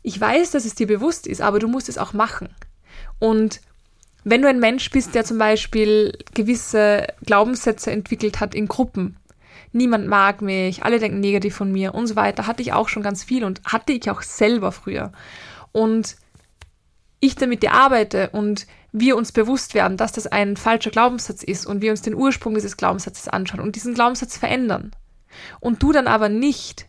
ich 0.03 0.19
weiß, 0.19 0.51
dass 0.51 0.65
es 0.65 0.75
dir 0.75 0.85
bewusst 0.85 1.25
ist, 1.25 1.41
aber 1.41 1.59
du 1.59 1.67
musst 1.67 1.89
es 1.89 1.97
auch 1.97 2.13
machen. 2.13 2.49
Und 3.19 3.61
wenn 4.23 4.41
du 4.41 4.47
ein 4.47 4.59
Mensch 4.59 4.89
bist, 4.89 5.15
der 5.15 5.25
zum 5.25 5.37
Beispiel 5.37 6.17
gewisse 6.33 7.07
Glaubenssätze 7.25 7.91
entwickelt 7.91 8.39
hat 8.39 8.55
in 8.55 8.67
Gruppen, 8.67 9.17
niemand 9.71 10.07
mag 10.07 10.41
mich, 10.41 10.83
alle 10.83 10.99
denken 10.99 11.19
negativ 11.19 11.55
von 11.55 11.71
mir 11.71 11.93
und 11.93 12.07
so 12.07 12.15
weiter, 12.15 12.47
hatte 12.47 12.61
ich 12.61 12.73
auch 12.73 12.89
schon 12.89 13.03
ganz 13.03 13.23
viel 13.23 13.43
und 13.43 13.61
hatte 13.65 13.91
ich 13.91 14.09
auch 14.09 14.21
selber 14.21 14.71
früher. 14.71 15.11
Und 15.71 16.15
ich 17.19 17.35
damit 17.35 17.67
arbeite 17.69 18.29
und 18.29 18.67
wir 18.91 19.17
uns 19.17 19.31
bewusst 19.31 19.73
werden, 19.73 19.97
dass 19.97 20.11
das 20.11 20.27
ein 20.27 20.55
falscher 20.55 20.91
Glaubenssatz 20.91 21.41
ist 21.41 21.65
und 21.65 21.81
wir 21.81 21.91
uns 21.91 22.01
den 22.01 22.15
Ursprung 22.15 22.53
dieses 22.53 22.77
Glaubenssatzes 22.77 23.27
anschauen 23.27 23.59
und 23.59 23.75
diesen 23.75 23.93
Glaubenssatz 23.95 24.37
verändern. 24.37 24.91
Und 25.59 25.81
du 25.81 25.91
dann 25.91 26.07
aber 26.07 26.29
nicht 26.29 26.85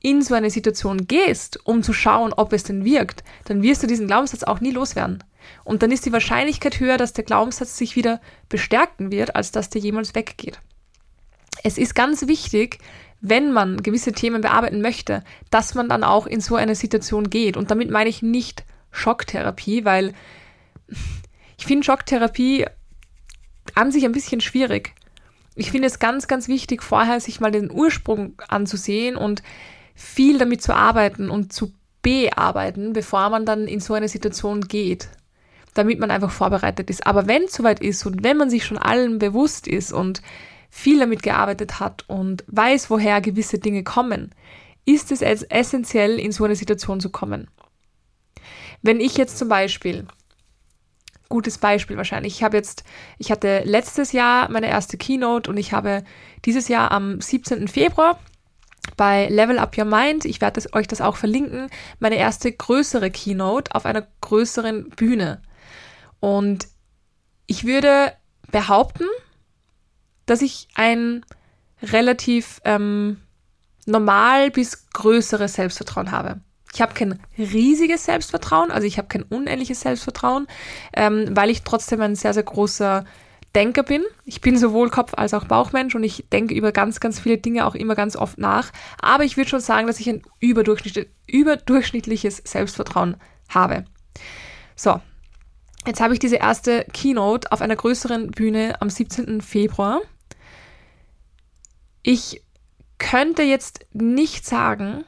in 0.00 0.22
so 0.22 0.34
eine 0.34 0.50
Situation 0.50 1.06
gehst, 1.06 1.58
um 1.64 1.82
zu 1.82 1.92
schauen, 1.92 2.32
ob 2.32 2.52
es 2.52 2.64
denn 2.64 2.84
wirkt, 2.84 3.24
dann 3.44 3.62
wirst 3.62 3.82
du 3.82 3.86
diesen 3.86 4.06
Glaubenssatz 4.06 4.42
auch 4.42 4.60
nie 4.60 4.70
loswerden. 4.70 5.24
Und 5.64 5.82
dann 5.82 5.90
ist 5.90 6.06
die 6.06 6.12
Wahrscheinlichkeit 6.12 6.80
höher, 6.80 6.96
dass 6.96 7.12
der 7.12 7.24
Glaubenssatz 7.24 7.76
sich 7.76 7.96
wieder 7.96 8.20
bestärken 8.48 9.10
wird, 9.10 9.36
als 9.36 9.52
dass 9.52 9.70
der 9.70 9.80
jemals 9.80 10.14
weggeht. 10.14 10.60
Es 11.62 11.78
ist 11.78 11.94
ganz 11.94 12.26
wichtig, 12.26 12.78
wenn 13.20 13.52
man 13.52 13.82
gewisse 13.82 14.12
Themen 14.12 14.42
bearbeiten 14.42 14.82
möchte, 14.82 15.22
dass 15.50 15.74
man 15.74 15.88
dann 15.88 16.02
auch 16.02 16.26
in 16.26 16.40
so 16.40 16.56
eine 16.56 16.74
Situation 16.74 17.30
geht. 17.30 17.56
Und 17.56 17.70
damit 17.70 17.90
meine 17.90 18.10
ich 18.10 18.22
nicht 18.22 18.64
Schocktherapie, 18.90 19.84
weil 19.84 20.12
ich 21.56 21.66
finde 21.66 21.84
Schocktherapie 21.84 22.66
an 23.74 23.92
sich 23.92 24.04
ein 24.04 24.12
bisschen 24.12 24.40
schwierig. 24.40 24.94
Ich 25.54 25.70
finde 25.70 25.86
es 25.86 25.98
ganz, 25.98 26.26
ganz 26.26 26.48
wichtig, 26.48 26.82
vorher 26.82 27.20
sich 27.20 27.40
mal 27.40 27.52
den 27.52 27.70
Ursprung 27.70 28.40
anzusehen 28.48 29.16
und 29.16 29.42
viel 29.94 30.38
damit 30.38 30.62
zu 30.62 30.74
arbeiten 30.74 31.30
und 31.30 31.52
zu 31.52 31.72
bearbeiten, 32.02 32.92
bevor 32.92 33.30
man 33.30 33.46
dann 33.46 33.68
in 33.68 33.80
so 33.80 33.94
eine 33.94 34.08
Situation 34.08 34.62
geht, 34.62 35.08
damit 35.74 35.98
man 35.98 36.10
einfach 36.10 36.30
vorbereitet 36.30 36.90
ist. 36.90 37.06
Aber 37.06 37.26
wenn 37.26 37.44
es 37.44 37.54
soweit 37.54 37.80
ist 37.80 38.04
und 38.06 38.22
wenn 38.22 38.36
man 38.36 38.50
sich 38.50 38.64
schon 38.64 38.78
allen 38.78 39.18
bewusst 39.18 39.66
ist 39.66 39.92
und 39.92 40.22
viel 40.70 40.98
damit 40.98 41.22
gearbeitet 41.22 41.80
hat 41.80 42.08
und 42.08 42.44
weiß, 42.46 42.90
woher 42.90 43.20
gewisse 43.20 43.58
Dinge 43.58 43.84
kommen, 43.84 44.34
ist 44.84 45.12
es 45.12 45.22
essentiell, 45.22 46.18
in 46.18 46.32
so 46.32 46.44
eine 46.44 46.56
Situation 46.56 47.00
zu 47.00 47.10
kommen. 47.10 47.48
Wenn 48.82 49.00
ich 49.00 49.16
jetzt 49.16 49.38
zum 49.38 49.48
Beispiel, 49.48 50.06
gutes 51.28 51.58
Beispiel 51.58 51.96
wahrscheinlich, 51.96 52.34
ich 52.34 52.42
habe 52.42 52.56
jetzt, 52.56 52.84
ich 53.18 53.30
hatte 53.30 53.62
letztes 53.64 54.12
Jahr 54.12 54.50
meine 54.50 54.68
erste 54.68 54.96
Keynote 54.96 55.48
und 55.48 55.56
ich 55.56 55.72
habe 55.72 56.04
dieses 56.44 56.68
Jahr 56.68 56.90
am 56.90 57.20
17. 57.20 57.68
Februar 57.68 58.18
bei 58.96 59.28
Level 59.28 59.58
Up 59.58 59.78
Your 59.78 59.84
Mind, 59.84 60.24
ich 60.24 60.40
werde 60.40 60.62
euch 60.72 60.88
das 60.88 61.00
auch 61.00 61.16
verlinken, 61.16 61.68
meine 62.00 62.16
erste 62.16 62.50
größere 62.50 63.10
Keynote 63.10 63.74
auf 63.74 63.86
einer 63.86 64.06
größeren 64.20 64.90
Bühne. 64.90 65.42
Und 66.22 66.68
ich 67.48 67.64
würde 67.64 68.12
behaupten, 68.52 69.06
dass 70.24 70.40
ich 70.40 70.68
ein 70.76 71.26
relativ 71.82 72.60
ähm, 72.64 73.20
normal 73.86 74.52
bis 74.52 74.88
größeres 74.90 75.54
Selbstvertrauen 75.54 76.12
habe. 76.12 76.40
Ich 76.72 76.80
habe 76.80 76.94
kein 76.94 77.18
riesiges 77.36 78.04
Selbstvertrauen, 78.04 78.70
also 78.70 78.86
ich 78.86 78.98
habe 78.98 79.08
kein 79.08 79.24
unendliches 79.24 79.80
Selbstvertrauen, 79.80 80.46
ähm, 80.94 81.26
weil 81.32 81.50
ich 81.50 81.64
trotzdem 81.64 82.00
ein 82.00 82.14
sehr, 82.14 82.34
sehr 82.34 82.44
großer 82.44 83.04
Denker 83.56 83.82
bin. 83.82 84.04
Ich 84.24 84.40
bin 84.40 84.56
sowohl 84.56 84.90
Kopf- 84.90 85.14
als 85.16 85.34
auch 85.34 85.46
Bauchmensch 85.46 85.96
und 85.96 86.04
ich 86.04 86.28
denke 86.30 86.54
über 86.54 86.70
ganz, 86.70 87.00
ganz 87.00 87.18
viele 87.18 87.38
Dinge 87.38 87.66
auch 87.66 87.74
immer 87.74 87.96
ganz 87.96 88.14
oft 88.14 88.38
nach. 88.38 88.70
Aber 89.00 89.24
ich 89.24 89.36
würde 89.36 89.50
schon 89.50 89.60
sagen, 89.60 89.88
dass 89.88 89.98
ich 89.98 90.08
ein 90.08 90.22
überdurchschnittlich, 90.38 91.08
überdurchschnittliches 91.26 92.42
Selbstvertrauen 92.44 93.16
habe. 93.48 93.86
So, 94.76 95.00
jetzt 95.86 96.00
habe 96.00 96.14
ich 96.14 96.20
diese 96.20 96.36
erste 96.36 96.84
Keynote 96.92 97.50
auf 97.52 97.60
einer 97.60 97.76
größeren 97.76 98.30
Bühne 98.30 98.80
am 98.80 98.90
17. 98.90 99.40
Februar. 99.40 100.00
Ich 102.02 102.42
könnte 102.98 103.42
jetzt 103.42 103.86
nicht 103.92 104.46
sagen, 104.46 105.04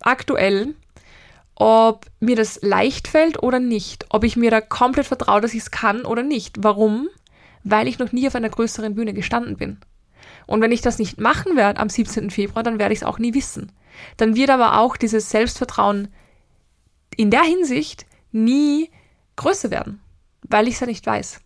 aktuell, 0.00 0.74
ob 1.54 2.06
mir 2.20 2.36
das 2.36 2.60
leicht 2.62 3.08
fällt 3.08 3.42
oder 3.42 3.58
nicht, 3.60 4.06
ob 4.10 4.24
ich 4.24 4.36
mir 4.36 4.50
da 4.50 4.60
komplett 4.60 5.06
vertraue, 5.06 5.40
dass 5.40 5.54
ich 5.54 5.62
es 5.62 5.70
kann 5.70 6.04
oder 6.04 6.22
nicht. 6.22 6.56
Warum? 6.62 7.08
Weil 7.64 7.88
ich 7.88 7.98
noch 7.98 8.12
nie 8.12 8.26
auf 8.26 8.34
einer 8.34 8.48
größeren 8.48 8.94
Bühne 8.94 9.12
gestanden 9.12 9.56
bin. 9.56 9.78
Und 10.46 10.60
wenn 10.60 10.72
ich 10.72 10.80
das 10.80 10.98
nicht 10.98 11.18
machen 11.18 11.56
werde 11.56 11.80
am 11.80 11.88
17. 11.88 12.30
Februar, 12.30 12.62
dann 12.62 12.78
werde 12.78 12.92
ich 12.92 13.00
es 13.00 13.04
auch 13.04 13.18
nie 13.18 13.34
wissen. 13.34 13.72
Dann 14.16 14.36
wird 14.36 14.50
aber 14.50 14.78
auch 14.78 14.96
dieses 14.96 15.30
Selbstvertrauen 15.30 16.08
in 17.16 17.30
der 17.30 17.42
Hinsicht 17.42 18.06
nie 18.30 18.90
größer 19.38 19.70
werden, 19.70 20.00
weil 20.42 20.68
ich 20.68 20.74
es 20.74 20.80
ja 20.80 20.86
nicht 20.86 21.06
weiß. 21.06 21.40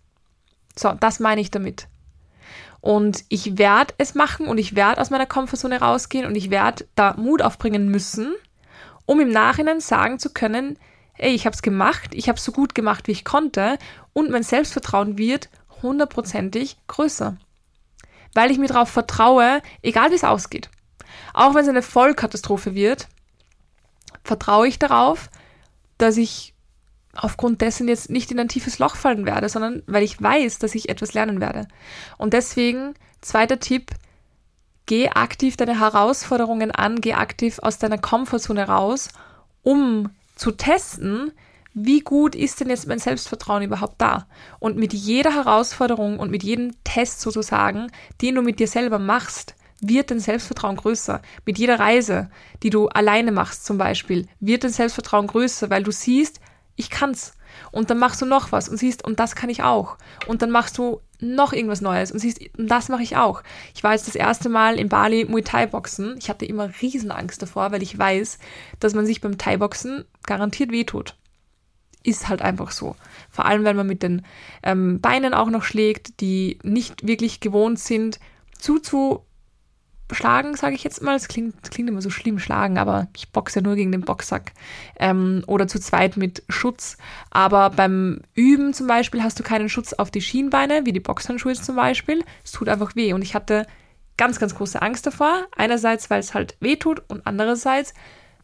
So, 0.76 0.92
das 0.92 1.20
meine 1.20 1.40
ich 1.40 1.50
damit. 1.50 1.86
Und 2.80 3.24
ich 3.28 3.58
werde 3.58 3.94
es 3.98 4.16
machen 4.16 4.48
und 4.48 4.58
ich 4.58 4.74
werde 4.74 5.00
aus 5.00 5.10
meiner 5.10 5.26
Komfortzone 5.26 5.80
rausgehen 5.80 6.26
und 6.26 6.34
ich 6.34 6.50
werde 6.50 6.84
da 6.96 7.14
Mut 7.14 7.40
aufbringen 7.40 7.88
müssen, 7.88 8.34
um 9.06 9.20
im 9.20 9.30
Nachhinein 9.30 9.80
sagen 9.80 10.18
zu 10.18 10.32
können, 10.32 10.78
ey, 11.16 11.32
ich 11.32 11.46
habe 11.46 11.54
es 11.54 11.62
gemacht, 11.62 12.10
ich 12.12 12.28
habe 12.28 12.38
es 12.38 12.44
so 12.44 12.50
gut 12.50 12.74
gemacht, 12.74 13.06
wie 13.06 13.12
ich 13.12 13.24
konnte 13.24 13.78
und 14.12 14.30
mein 14.30 14.42
Selbstvertrauen 14.42 15.16
wird 15.16 15.48
hundertprozentig 15.82 16.76
größer. 16.88 17.36
Weil 18.34 18.50
ich 18.50 18.58
mir 18.58 18.68
darauf 18.68 18.88
vertraue, 18.88 19.62
egal 19.82 20.10
wie 20.10 20.16
es 20.16 20.24
ausgeht. 20.24 20.68
Auch 21.34 21.54
wenn 21.54 21.62
es 21.62 21.68
eine 21.68 21.82
Vollkatastrophe 21.82 22.74
wird, 22.74 23.06
vertraue 24.24 24.66
ich 24.66 24.78
darauf, 24.78 25.30
dass 25.98 26.16
ich 26.16 26.51
aufgrund 27.14 27.60
dessen 27.60 27.88
jetzt 27.88 28.10
nicht 28.10 28.30
in 28.30 28.40
ein 28.40 28.48
tiefes 28.48 28.78
Loch 28.78 28.96
fallen 28.96 29.26
werde, 29.26 29.48
sondern 29.48 29.82
weil 29.86 30.02
ich 30.02 30.20
weiß, 30.20 30.58
dass 30.58 30.74
ich 30.74 30.88
etwas 30.88 31.14
lernen 31.14 31.40
werde. 31.40 31.68
Und 32.18 32.32
deswegen, 32.32 32.94
zweiter 33.20 33.60
Tipp, 33.60 33.90
geh 34.86 35.08
aktiv 35.10 35.56
deine 35.56 35.78
Herausforderungen 35.78 36.70
an, 36.70 37.00
geh 37.00 37.14
aktiv 37.14 37.58
aus 37.60 37.78
deiner 37.78 37.98
Komfortzone 37.98 38.66
raus, 38.66 39.10
um 39.62 40.10
zu 40.36 40.52
testen, 40.52 41.32
wie 41.74 42.00
gut 42.00 42.34
ist 42.34 42.60
denn 42.60 42.68
jetzt 42.68 42.86
mein 42.86 42.98
Selbstvertrauen 42.98 43.62
überhaupt 43.62 44.00
da? 44.00 44.26
Und 44.58 44.76
mit 44.76 44.92
jeder 44.92 45.34
Herausforderung 45.34 46.18
und 46.18 46.30
mit 46.30 46.42
jedem 46.42 46.72
Test 46.84 47.20
sozusagen, 47.20 47.90
den 48.20 48.34
du 48.34 48.42
mit 48.42 48.58
dir 48.58 48.68
selber 48.68 48.98
machst, 48.98 49.54
wird 49.80 50.10
dein 50.10 50.20
Selbstvertrauen 50.20 50.76
größer. 50.76 51.22
Mit 51.46 51.58
jeder 51.58 51.80
Reise, 51.80 52.30
die 52.62 52.70
du 52.70 52.88
alleine 52.88 53.32
machst 53.32 53.64
zum 53.64 53.78
Beispiel, 53.78 54.28
wird 54.38 54.64
dein 54.64 54.70
Selbstvertrauen 54.70 55.26
größer, 55.26 55.70
weil 55.70 55.82
du 55.82 55.90
siehst, 55.90 56.40
ich 56.82 56.90
kann's. 56.90 57.34
Und 57.70 57.90
dann 57.90 57.98
machst 57.98 58.20
du 58.20 58.26
noch 58.26 58.52
was 58.52 58.68
und 58.68 58.76
siehst, 58.76 59.04
und 59.04 59.20
das 59.20 59.34
kann 59.34 59.50
ich 59.50 59.62
auch. 59.62 59.96
Und 60.26 60.42
dann 60.42 60.50
machst 60.50 60.78
du 60.78 61.00
noch 61.20 61.52
irgendwas 61.52 61.80
Neues 61.80 62.10
und 62.10 62.18
siehst, 62.18 62.40
und 62.58 62.68
das 62.68 62.88
mache 62.88 63.02
ich 63.02 63.16
auch. 63.16 63.42
Ich 63.74 63.82
war 63.82 63.92
jetzt 63.92 64.08
das 64.08 64.14
erste 64.14 64.48
Mal 64.48 64.78
in 64.78 64.88
Bali 64.88 65.24
Muay 65.24 65.42
Thai 65.42 65.66
Boxen. 65.66 66.16
Ich 66.18 66.28
hatte 66.28 66.46
immer 66.46 66.70
Riesenangst 66.80 67.40
davor, 67.40 67.72
weil 67.72 67.82
ich 67.82 67.96
weiß, 67.96 68.38
dass 68.80 68.94
man 68.94 69.06
sich 69.06 69.20
beim 69.20 69.38
Thai 69.38 69.56
Boxen 69.56 70.04
garantiert 70.26 70.70
wehtut. 70.70 71.16
Ist 72.02 72.28
halt 72.28 72.42
einfach 72.42 72.72
so. 72.72 72.96
Vor 73.30 73.46
allem, 73.46 73.64
wenn 73.64 73.76
man 73.76 73.86
mit 73.86 74.02
den 74.02 74.22
ähm, 74.62 75.00
Beinen 75.00 75.34
auch 75.34 75.50
noch 75.50 75.62
schlägt, 75.62 76.20
die 76.20 76.58
nicht 76.62 77.06
wirklich 77.06 77.40
gewohnt 77.40 77.78
sind, 77.78 78.18
zuzu 78.58 79.24
schlagen, 80.14 80.56
sage 80.56 80.74
ich 80.74 80.84
jetzt 80.84 81.02
mal. 81.02 81.16
Es 81.16 81.28
klingt, 81.28 81.70
klingt 81.70 81.88
immer 81.88 82.02
so 82.02 82.10
schlimm, 82.10 82.38
schlagen, 82.38 82.78
aber 82.78 83.08
ich 83.16 83.30
boxe 83.30 83.60
ja 83.60 83.62
nur 83.62 83.76
gegen 83.76 83.92
den 83.92 84.02
Boxsack. 84.02 84.52
Ähm, 84.98 85.42
oder 85.46 85.68
zu 85.68 85.80
zweit 85.80 86.16
mit 86.16 86.42
Schutz. 86.48 86.96
Aber 87.30 87.70
beim 87.70 88.20
Üben 88.34 88.74
zum 88.74 88.86
Beispiel 88.86 89.22
hast 89.22 89.38
du 89.38 89.42
keinen 89.42 89.68
Schutz 89.68 89.92
auf 89.92 90.10
die 90.10 90.20
Schienbeine, 90.20 90.84
wie 90.84 90.92
die 90.92 91.00
Boxhandschuhe 91.00 91.54
zum 91.54 91.76
Beispiel. 91.76 92.24
Es 92.44 92.52
tut 92.52 92.68
einfach 92.68 92.94
weh. 92.96 93.12
Und 93.12 93.22
ich 93.22 93.34
hatte 93.34 93.66
ganz, 94.16 94.38
ganz 94.38 94.54
große 94.54 94.80
Angst 94.80 95.06
davor. 95.06 95.46
Einerseits, 95.56 96.10
weil 96.10 96.20
es 96.20 96.34
halt 96.34 96.56
weh 96.60 96.76
tut 96.76 97.02
und 97.08 97.26
andererseits, 97.26 97.94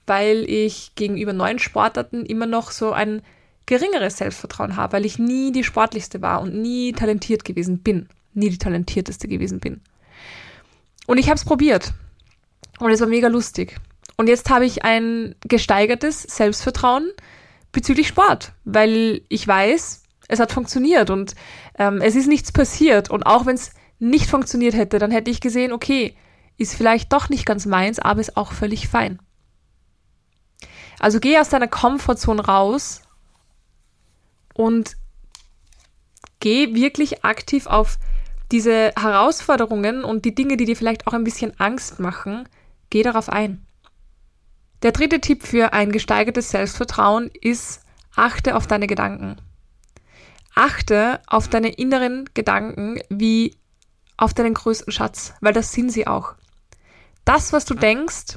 weil 0.06 0.44
ich 0.48 0.94
gegenüber 0.94 1.32
neuen 1.32 1.58
Sportarten 1.58 2.24
immer 2.24 2.46
noch 2.46 2.70
so 2.70 2.92
ein 2.92 3.22
geringeres 3.66 4.16
Selbstvertrauen 4.16 4.76
habe, 4.76 4.94
weil 4.94 5.04
ich 5.04 5.18
nie 5.18 5.52
die 5.52 5.62
sportlichste 5.62 6.22
war 6.22 6.40
und 6.40 6.54
nie 6.54 6.92
talentiert 6.92 7.44
gewesen 7.44 7.80
bin. 7.80 8.08
Nie 8.32 8.50
die 8.50 8.58
talentierteste 8.58 9.28
gewesen 9.28 9.60
bin. 9.60 9.82
Und 11.08 11.16
ich 11.16 11.28
habe 11.30 11.36
es 11.36 11.44
probiert. 11.46 11.94
Und 12.80 12.90
es 12.90 13.00
war 13.00 13.08
mega 13.08 13.28
lustig. 13.28 13.80
Und 14.18 14.28
jetzt 14.28 14.50
habe 14.50 14.66
ich 14.66 14.84
ein 14.84 15.34
gesteigertes 15.40 16.22
Selbstvertrauen 16.22 17.10
bezüglich 17.72 18.08
Sport, 18.08 18.52
weil 18.66 19.22
ich 19.30 19.48
weiß, 19.48 20.02
es 20.28 20.38
hat 20.38 20.52
funktioniert 20.52 21.08
und 21.08 21.34
ähm, 21.78 22.02
es 22.02 22.14
ist 22.14 22.26
nichts 22.26 22.52
passiert. 22.52 23.08
Und 23.08 23.22
auch 23.22 23.46
wenn 23.46 23.54
es 23.54 23.72
nicht 23.98 24.28
funktioniert 24.28 24.74
hätte, 24.74 24.98
dann 24.98 25.10
hätte 25.10 25.30
ich 25.30 25.40
gesehen, 25.40 25.72
okay, 25.72 26.14
ist 26.58 26.74
vielleicht 26.74 27.10
doch 27.10 27.30
nicht 27.30 27.46
ganz 27.46 27.64
meins, 27.64 27.98
aber 27.98 28.20
ist 28.20 28.36
auch 28.36 28.52
völlig 28.52 28.86
fein. 28.86 29.18
Also 31.00 31.20
geh 31.20 31.38
aus 31.38 31.48
deiner 31.48 31.68
Komfortzone 31.68 32.44
raus 32.44 33.00
und 34.52 34.98
geh 36.40 36.74
wirklich 36.74 37.24
aktiv 37.24 37.66
auf 37.66 37.98
diese 38.50 38.92
Herausforderungen 38.98 40.04
und 40.04 40.24
die 40.24 40.34
Dinge, 40.34 40.56
die 40.56 40.64
dir 40.64 40.76
vielleicht 40.76 41.06
auch 41.06 41.12
ein 41.12 41.24
bisschen 41.24 41.58
Angst 41.58 42.00
machen, 42.00 42.48
geh 42.90 43.02
darauf 43.02 43.28
ein. 43.28 43.66
Der 44.82 44.92
dritte 44.92 45.20
Tipp 45.20 45.42
für 45.42 45.72
ein 45.72 45.92
gesteigertes 45.92 46.50
Selbstvertrauen 46.50 47.30
ist, 47.40 47.82
achte 48.14 48.56
auf 48.56 48.66
deine 48.66 48.86
Gedanken. 48.86 49.36
Achte 50.54 51.20
auf 51.26 51.48
deine 51.48 51.70
inneren 51.70 52.28
Gedanken 52.34 53.00
wie 53.08 53.56
auf 54.16 54.34
deinen 54.34 54.54
größten 54.54 54.92
Schatz, 54.92 55.34
weil 55.40 55.52
das 55.52 55.72
sind 55.72 55.90
sie 55.90 56.06
auch. 56.06 56.34
Das, 57.24 57.52
was 57.52 57.64
du 57.64 57.74
denkst, 57.74 58.36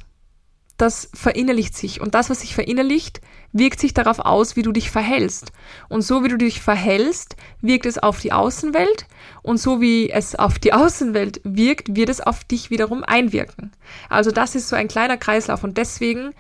das 0.78 1.10
verinnerlicht 1.14 1.76
sich. 1.78 2.02
Und 2.02 2.16
das, 2.16 2.30
was 2.30 2.42
sich 2.42 2.56
verinnerlicht, 2.56 3.22
wirkt 3.54 3.80
sich 3.80 3.94
darauf 3.94 4.20
aus, 4.20 4.56
wie 4.56 4.62
du 4.62 4.72
dich 4.72 4.92
verhältst. 4.92 5.52
Und 5.90 6.02
so 6.02 6.24
wie 6.24 6.30
du 6.30 6.38
dich 6.38 6.62
verhältst, 6.62 7.36
wirkt 7.62 7.86
es 7.86 7.98
auf 7.98 8.20
die 8.20 8.32
Außenwelt. 8.32 9.06
Und 9.42 9.58
so 9.58 9.82
wie 9.82 10.10
es 10.10 10.36
auf 10.36 10.60
die 10.60 10.74
Außenwelt 10.74 11.42
wirkt, 11.44 11.96
wird 11.96 12.10
es 12.10 12.22
auf 12.22 12.44
dich 12.44 12.70
wiederum 12.70 13.04
einwirken. 13.04 13.72
Also 14.10 14.32
das 14.32 14.56
ist 14.56 14.70
so 14.70 14.76
ein 14.76 14.88
kleiner 14.88 15.18
Kreislauf. 15.18 15.64
Und 15.64 15.78
deswegen 15.78 16.34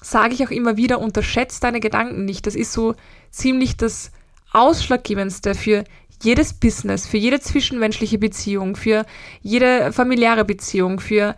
sage 0.00 0.34
ich 0.34 0.46
auch 0.46 0.50
immer 0.50 0.76
wieder, 0.76 1.00
unterschätzt 1.00 1.64
deine 1.64 1.80
Gedanken 1.80 2.24
nicht. 2.24 2.46
Das 2.46 2.54
ist 2.54 2.72
so 2.72 2.94
ziemlich 3.30 3.76
das 3.76 4.12
Ausschlaggebendste 4.52 5.54
für 5.54 5.84
jedes 6.22 6.52
Business, 6.52 7.06
für 7.06 7.16
jede 7.16 7.40
zwischenmenschliche 7.40 8.18
Beziehung, 8.18 8.76
für 8.76 9.06
jede 9.40 9.92
familiäre 9.92 10.44
Beziehung, 10.44 11.00
für 11.00 11.34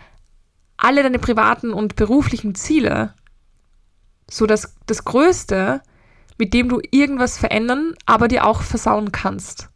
alle 0.77 1.03
deine 1.03 1.21
privaten 1.21 1.73
und 1.73 1.95
beruflichen 1.95 2.55
Ziele, 2.55 3.15
so 4.33 4.47
dass 4.47 4.75
das 4.87 5.05
Größte, 5.05 5.83
mit 6.39 6.55
dem 6.55 6.69
du 6.69 6.81
irgendwas 6.91 7.37
verändern, 7.37 7.95
aber 8.07 8.29
dir 8.29 8.47
auch 8.47 8.63
versauen 8.63 9.13
kannst. 9.13 9.69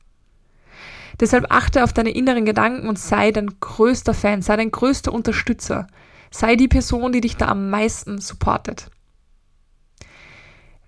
Deshalb 1.21 1.47
achte 1.51 1.85
auf 1.85 1.93
deine 1.93 2.11
inneren 2.11 2.45
Gedanken 2.45 2.89
und 2.89 2.99
sei 2.99 3.33
dein 3.33 3.61
größter 3.61 4.15
Fan, 4.15 4.43
sei 4.43 4.57
dein 4.57 4.71
größter 4.71 5.13
Unterstützer, 5.13 5.87
sei 6.31 6.57
die 6.57 6.69
Person, 6.69 7.13
die 7.13 7.21
dich 7.21 7.37
da 7.37 7.49
am 7.49 7.71
meisten 7.71 8.19
supportet. 8.19 8.91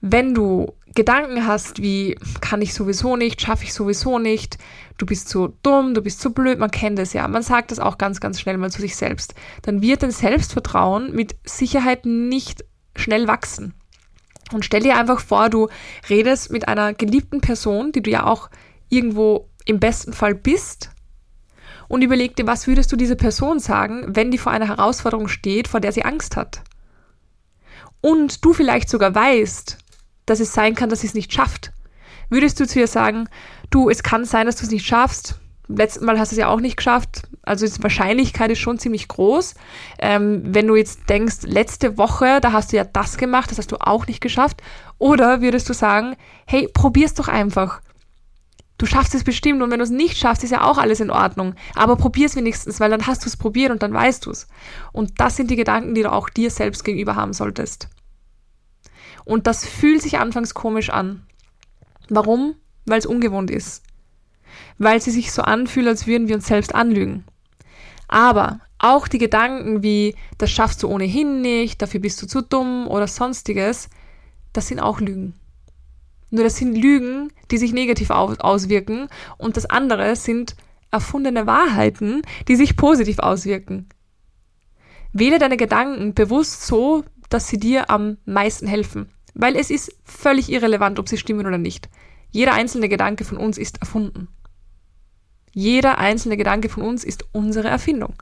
Wenn 0.01 0.35
du 0.35 0.73
Gedanken 0.95 1.47
hast 1.47 1.83
wie, 1.83 2.17
kann 2.41 2.63
ich 2.63 2.73
sowieso 2.73 3.17
nicht, 3.17 3.41
schaffe 3.41 3.65
ich 3.65 3.75
sowieso 3.75 4.19
nicht, 4.19 4.59
du 4.97 5.07
bist 5.07 5.29
zu 5.29 5.55
dumm, 5.63 5.93
du 5.93 6.03
bist 6.03 6.21
zu 6.21 6.33
blöd, 6.33 6.59
man 6.59 6.71
kennt 6.71 6.99
es 6.99 7.13
ja, 7.13 7.29
man 7.29 7.43
sagt 7.43 7.71
das 7.71 7.79
auch 7.79 7.99
ganz, 7.99 8.21
ganz 8.21 8.41
schnell 8.41 8.57
mal 8.57 8.71
zu 8.71 8.81
sich 8.81 8.97
selbst, 8.97 9.35
dann 9.63 9.83
wird 9.83 10.03
dein 10.03 10.11
Selbstvertrauen 10.11 11.15
mit 11.15 11.37
Sicherheit 11.45 12.07
nicht 12.07 12.65
schnell 12.99 13.29
wachsen. 13.29 13.75
Und 14.53 14.65
stell 14.65 14.83
dir 14.83 14.97
einfach 14.97 15.21
vor, 15.21 15.51
du 15.51 15.69
redest 16.09 16.51
mit 16.51 16.69
einer 16.69 16.95
geliebten 16.95 17.41
Person, 17.41 17.93
die 17.93 18.03
du 18.03 18.11
ja 18.11 18.25
auch 18.27 18.51
irgendwo 18.89 19.49
im 19.67 19.79
besten 19.79 20.13
Fall 20.13 20.35
bist, 20.35 20.91
und 21.89 22.03
überleg 22.03 22.37
dir, 22.37 22.47
was 22.47 22.67
würdest 22.67 22.93
du 22.93 22.97
dieser 22.97 23.17
Person 23.17 23.59
sagen, 23.59 24.05
wenn 24.09 24.31
die 24.31 24.39
vor 24.39 24.53
einer 24.53 24.69
Herausforderung 24.69 25.27
steht, 25.27 25.69
vor 25.69 25.81
der 25.81 25.93
sie 25.93 26.05
Angst 26.05 26.37
hat. 26.37 26.63
Und 28.01 28.45
du 28.45 28.53
vielleicht 28.53 28.89
sogar 28.91 29.15
weißt, 29.15 29.79
dass 30.27 30.41
es 30.41 30.53
sein 30.53 30.75
kann, 30.75 30.91
dass 30.91 31.01
sie 31.01 31.07
es 31.07 31.15
nicht 31.15 31.33
schafft. 31.33 31.73
Würdest 32.29 32.61
du 32.61 32.67
zu 32.67 32.79
ihr 32.79 32.87
sagen, 32.87 33.29
du, 33.71 33.89
es 33.89 34.03
kann 34.03 34.27
sein, 34.27 34.47
dass 34.47 34.57
du 34.57 34.65
es 34.65 34.71
nicht 34.71 34.87
schaffst. 34.87 35.41
Letztes 35.69 36.03
Mal 36.03 36.19
hast 36.19 36.33
du 36.33 36.35
es 36.35 36.41
ja 36.41 36.49
auch 36.49 36.61
nicht 36.61 36.79
geschafft. 36.79 37.29
Also 37.43 37.67
die 37.67 37.83
Wahrscheinlichkeit 37.83 38.51
ist 38.51 38.59
schon 38.59 38.79
ziemlich 38.79 39.07
groß. 39.07 39.55
Ähm, 39.99 40.43
wenn 40.45 40.67
du 40.67 40.77
jetzt 40.77 41.11
denkst, 41.11 41.43
letzte 41.43 41.99
Woche, 41.99 42.41
da 42.41 42.53
hast 42.53 42.73
du 42.73 42.77
ja 42.77 42.85
das 42.85 43.19
gemacht, 43.19 43.51
das 43.51 43.59
hast 43.59 43.73
du 43.73 43.77
auch 43.79 44.07
nicht 44.07 44.23
geschafft. 44.23 44.63
Oder 44.99 45.43
würdest 45.43 45.69
du 45.69 45.75
sagen, 45.75 46.17
hey, 46.47 46.69
probier's 46.73 47.15
doch 47.15 47.29
einfach. 47.29 47.83
Du 48.79 48.87
schaffst 48.87 49.15
es 49.15 49.25
bestimmt 49.25 49.61
und 49.61 49.71
wenn 49.71 49.81
du 49.81 49.85
es 49.85 49.91
nicht 49.91 50.17
schaffst, 50.17 50.45
ist 50.45 50.51
ja 50.51 50.63
auch 50.63 50.79
alles 50.79 51.01
in 51.01 51.11
Ordnung. 51.11 51.55
Aber 51.75 51.97
probier's 51.97 52.37
wenigstens, 52.37 52.81
weil 52.81 52.91
dann 52.91 53.07
hast 53.07 53.25
du 53.25 53.29
es 53.29 53.37
probiert 53.37 53.71
und 53.73 53.83
dann 53.83 53.93
weißt 53.93 54.25
du 54.25 54.31
es. 54.31 54.47
Und 54.93 55.21
das 55.21 55.37
sind 55.37 55.51
die 55.51 55.57
Gedanken, 55.57 55.95
die 55.95 56.03
du 56.03 56.13
auch 56.13 56.31
dir 56.31 56.51
selbst 56.51 56.85
gegenüber 56.85 57.17
haben 57.17 57.33
solltest. 57.33 57.89
Und 59.25 59.47
das 59.47 59.67
fühlt 59.67 60.01
sich 60.01 60.19
anfangs 60.19 60.55
komisch 60.55 60.91
an. 60.91 61.27
Warum? 62.09 62.55
Weil 62.87 63.01
es 63.01 63.07
ungewohnt 63.07 63.51
ist. 63.51 63.83
Weil 64.79 65.01
sie 65.01 65.11
sich 65.11 65.33
so 65.33 65.43
anfühlt, 65.43 65.89
als 65.89 66.07
würden 66.07 66.29
wir 66.29 66.37
uns 66.37 66.47
selbst 66.47 66.75
anlügen. 66.75 67.25
Aber 68.07 68.61
auch 68.79 69.09
die 69.09 69.19
Gedanken 69.19 69.83
wie, 69.83 70.15
das 70.39 70.51
schaffst 70.51 70.83
du 70.83 70.89
ohnehin 70.89 71.43
nicht, 71.43 71.83
dafür 71.83 72.01
bist 72.01 72.23
du 72.23 72.27
zu 72.27 72.43
dumm 72.43 72.87
oder 72.87 73.07
sonstiges, 73.07 73.91
das 74.53 74.69
sind 74.69 74.81
auch 74.81 75.01
Lügen. 75.01 75.35
Nur 76.31 76.45
das 76.45 76.57
sind 76.57 76.75
Lügen, 76.77 77.33
die 77.51 77.59
sich 77.59 77.73
negativ 77.73 78.11
auswirken 78.11 79.09
und 79.37 79.57
das 79.57 79.67
andere 79.67 80.15
sind 80.15 80.57
erfundene 80.91 81.47
Wahrheiten, 81.47 82.23
die 82.47 82.57
sich 82.57 82.77
positiv 82.77 83.19
auswirken. 83.19 83.89
Wähle 85.13 85.39
deine 85.39 85.57
Gedanken 85.57 86.15
bewusst 86.15 86.67
so, 86.67 87.05
dass 87.31 87.49
sie 87.49 87.59
dir 87.59 87.91
am 87.91 88.19
meisten 88.25 88.67
helfen. 88.67 89.11
Weil 89.35 89.57
es 89.57 89.71
ist 89.71 89.95
völlig 90.05 90.51
irrelevant, 90.51 90.99
ob 90.99 91.09
sie 91.09 91.17
stimmen 91.17 91.47
oder 91.47 91.59
nicht. 91.59 91.89
Jeder 92.31 92.55
einzelne 92.55 92.89
Gedanke 92.89 93.25
von 93.25 93.39
uns 93.39 93.59
ist 93.59 93.81
erfunden. 93.81 94.29
Jeder 95.59 95.99
einzelne 95.99 96.37
Gedanke 96.37 96.69
von 96.69 96.85
uns 96.85 97.03
ist 97.03 97.25
unsere 97.33 97.67
Erfindung. 97.67 98.15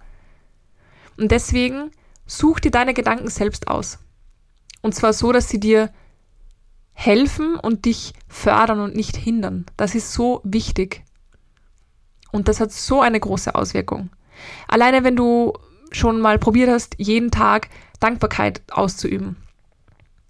Und 1.18 1.30
deswegen 1.32 1.90
such 2.24 2.60
dir 2.60 2.70
deine 2.70 2.94
Gedanken 2.94 3.28
selbst 3.28 3.68
aus. 3.68 3.98
Und 4.80 4.94
zwar 4.94 5.12
so, 5.12 5.32
dass 5.32 5.50
sie 5.50 5.60
dir 5.60 5.92
helfen 6.94 7.56
und 7.56 7.84
dich 7.84 8.14
fördern 8.26 8.80
und 8.80 8.96
nicht 8.96 9.18
hindern. 9.18 9.66
Das 9.76 9.94
ist 9.94 10.14
so 10.14 10.40
wichtig. 10.44 11.04
Und 12.32 12.48
das 12.48 12.58
hat 12.58 12.72
so 12.72 13.02
eine 13.02 13.20
große 13.20 13.54
Auswirkung. 13.54 14.08
Alleine 14.66 15.04
wenn 15.04 15.14
du 15.14 15.52
schon 15.92 16.22
mal 16.22 16.38
probiert 16.38 16.70
hast, 16.70 16.94
jeden 16.96 17.30
Tag 17.30 17.68
Dankbarkeit 18.00 18.62
auszuüben 18.72 19.36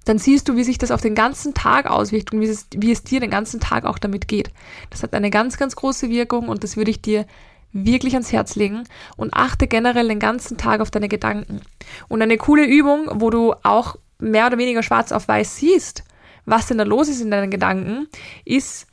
dann 0.07 0.19
siehst 0.19 0.49
du, 0.49 0.57
wie 0.57 0.65
sich 0.65 0.79
das 0.79 0.93
auf 0.93 1.01
den 1.01 1.15
ganzen 1.15 1.53
Tag 1.53 1.91
auswirkt 1.91 2.33
und 2.33 2.41
wie 2.41 2.47
es, 2.47 2.69
wie 2.75 2.93
es 2.93 3.03
dir 3.03 3.21
den 3.21 3.31
ganzen 3.31 3.61
Tag 3.61 3.85
auch 3.85 3.99
damit 3.99 4.29
geht. 4.29 4.51
Das 4.89 5.03
hat 5.03 5.13
eine 5.15 5.31
ganz, 5.31 5.59
ganz 5.59 5.77
große 5.77 6.09
Wirkung 6.09 6.49
und 6.49 6.65
das 6.65 6.77
würde 6.77 6.93
ich 6.93 7.03
dir 7.03 7.27
wirklich 7.73 8.15
ans 8.15 8.33
Herz 8.33 8.55
legen 8.55 8.85
und 9.17 9.35
achte 9.35 9.67
generell 9.67 10.09
den 10.09 10.21
ganzen 10.21 10.57
Tag 10.57 10.81
auf 10.81 10.93
deine 10.93 11.09
Gedanken. 11.09 11.61
Und 12.09 12.23
eine 12.23 12.37
coole 12.39 12.65
Übung, 12.65 13.09
wo 13.15 13.31
du 13.31 13.55
auch 13.65 13.97
mehr 14.19 14.47
oder 14.47 14.59
weniger 14.59 14.85
schwarz 14.85 15.11
auf 15.11 15.27
weiß 15.27 15.57
siehst, 15.57 16.05
was 16.45 16.69
denn 16.69 16.79
da 16.79 16.85
los 16.85 17.09
ist 17.09 17.21
in 17.21 17.33
deinen 17.33 17.51
Gedanken, 17.51 18.07
ist, 18.45 18.87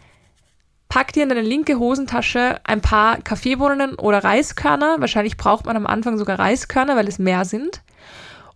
pack 0.90 1.14
dir 1.14 1.24
in 1.24 1.30
deine 1.30 1.42
linke 1.42 1.78
Hosentasche 1.78 2.60
ein 2.64 2.82
paar 2.82 3.22
Kaffeebohnen 3.22 3.94
oder 3.96 4.24
Reiskörner. 4.24 4.96
Wahrscheinlich 4.98 5.38
braucht 5.38 5.68
man 5.68 5.78
am 5.78 5.86
Anfang 5.86 6.18
sogar 6.18 6.40
Reiskörner, 6.40 6.96
weil 6.96 7.08
es 7.08 7.20
mehr 7.20 7.46
sind. 7.46 7.84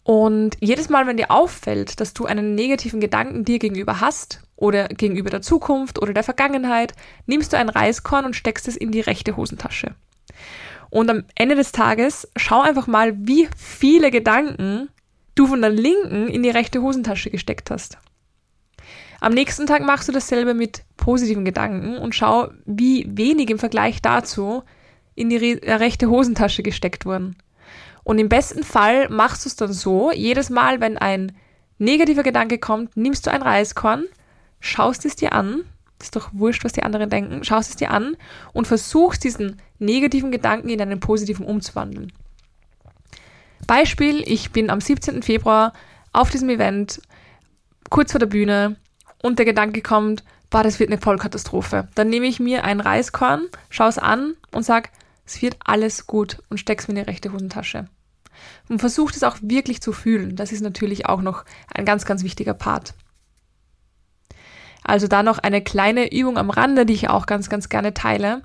Und 0.07 0.55
jedes 0.61 0.87
Mal, 0.87 1.05
wenn 1.05 1.17
dir 1.17 1.31
auffällt, 1.31 1.99
dass 1.99 2.13
du 2.13 2.25
einen 2.25 2.55
negativen 2.55 3.01
Gedanken 3.01 3.43
dir 3.43 3.59
gegenüber 3.59 3.99
hast 3.99 4.41
oder 4.55 4.87
gegenüber 4.87 5.29
der 5.29 5.41
Zukunft 5.41 6.01
oder 6.01 6.13
der 6.13 6.23
Vergangenheit, 6.23 6.93
nimmst 7.25 7.51
du 7.51 7.57
ein 7.57 7.67
Reiskorn 7.67 8.23
und 8.23 8.33
steckst 8.33 8.69
es 8.69 8.77
in 8.77 8.93
die 8.93 9.01
rechte 9.01 9.35
Hosentasche. 9.35 9.95
Und 10.89 11.09
am 11.09 11.25
Ende 11.35 11.55
des 11.55 11.73
Tages 11.73 12.25
schau 12.37 12.61
einfach 12.61 12.87
mal, 12.87 13.17
wie 13.17 13.49
viele 13.57 14.09
Gedanken 14.09 14.87
du 15.35 15.45
von 15.45 15.59
der 15.59 15.71
linken 15.71 16.29
in 16.29 16.41
die 16.41 16.51
rechte 16.51 16.81
Hosentasche 16.81 17.29
gesteckt 17.29 17.69
hast. 17.69 17.97
Am 19.19 19.33
nächsten 19.33 19.67
Tag 19.67 19.83
machst 19.83 20.07
du 20.07 20.13
dasselbe 20.13 20.53
mit 20.53 20.83
positiven 20.95 21.43
Gedanken 21.43 21.97
und 21.97 22.15
schau, 22.15 22.47
wie 22.65 23.05
wenig 23.09 23.49
im 23.49 23.59
Vergleich 23.59 24.01
dazu 24.01 24.63
in 25.15 25.29
die 25.29 25.35
rechte 25.35 26.09
Hosentasche 26.09 26.63
gesteckt 26.63 27.05
wurden. 27.05 27.35
Und 28.07 28.19
im 28.19 28.29
besten 28.29 28.63
Fall 28.63 29.09
machst 29.09 29.43
du 29.43 29.49
es 29.49 29.57
dann 29.57 29.73
so, 29.73 30.13
jedes 30.13 30.49
Mal, 30.49 30.79
wenn 30.79 30.97
ein 30.97 31.33
negativer 31.77 32.23
Gedanke 32.23 32.57
kommt, 32.57 32.95
nimmst 32.95 33.27
du 33.27 33.31
ein 33.31 33.41
Reiskorn, 33.41 34.05
schaust 34.61 35.03
es 35.03 35.17
dir 35.17 35.33
an, 35.33 35.65
ist 36.01 36.15
doch 36.15 36.29
wurscht, 36.31 36.63
was 36.63 36.71
die 36.71 36.83
anderen 36.83 37.09
denken, 37.09 37.43
schaust 37.43 37.71
es 37.71 37.75
dir 37.75 37.91
an 37.91 38.15
und 38.53 38.65
versuchst 38.65 39.25
diesen 39.25 39.61
negativen 39.77 40.31
Gedanken 40.31 40.69
in 40.69 40.79
einen 40.79 41.01
positiven 41.01 41.45
umzuwandeln. 41.45 42.13
Beispiel, 43.67 44.23
ich 44.25 44.53
bin 44.53 44.69
am 44.69 44.79
17. 44.79 45.21
Februar 45.21 45.73
auf 46.13 46.29
diesem 46.29 46.47
Event, 46.47 47.01
kurz 47.89 48.13
vor 48.13 48.19
der 48.19 48.27
Bühne 48.27 48.77
und 49.21 49.37
der 49.37 49.45
Gedanke 49.45 49.81
kommt, 49.81 50.23
boah, 50.49 50.63
das 50.63 50.79
wird 50.79 50.91
eine 50.91 51.01
Vollkatastrophe. 51.01 51.89
Dann 51.95 52.07
nehme 52.07 52.27
ich 52.27 52.39
mir 52.39 52.63
ein 52.63 52.79
Reiskorn, 52.79 53.49
schaue 53.69 53.89
es 53.89 53.97
an 53.97 54.35
und 54.53 54.63
sage, 54.63 54.91
es 55.25 55.41
wird 55.41 55.57
alles 55.65 56.07
gut 56.07 56.41
und 56.49 56.57
steck's 56.57 56.87
mir 56.87 56.93
in 56.93 57.03
die 57.03 57.09
rechte 57.11 57.33
Hosentasche. 57.33 57.89
Und 58.69 58.79
versucht 58.79 59.15
es 59.15 59.23
auch 59.23 59.37
wirklich 59.41 59.81
zu 59.81 59.93
fühlen. 59.93 60.35
Das 60.35 60.51
ist 60.51 60.61
natürlich 60.61 61.05
auch 61.05 61.21
noch 61.21 61.45
ein 61.73 61.85
ganz, 61.85 62.05
ganz 62.05 62.23
wichtiger 62.23 62.53
Part. 62.53 62.93
Also 64.83 65.07
da 65.07 65.23
noch 65.23 65.37
eine 65.37 65.61
kleine 65.61 66.11
Übung 66.11 66.37
am 66.37 66.49
Rande, 66.49 66.85
die 66.85 66.93
ich 66.93 67.09
auch 67.09 67.25
ganz, 67.25 67.49
ganz 67.49 67.69
gerne 67.69 67.93
teile. 67.93 68.43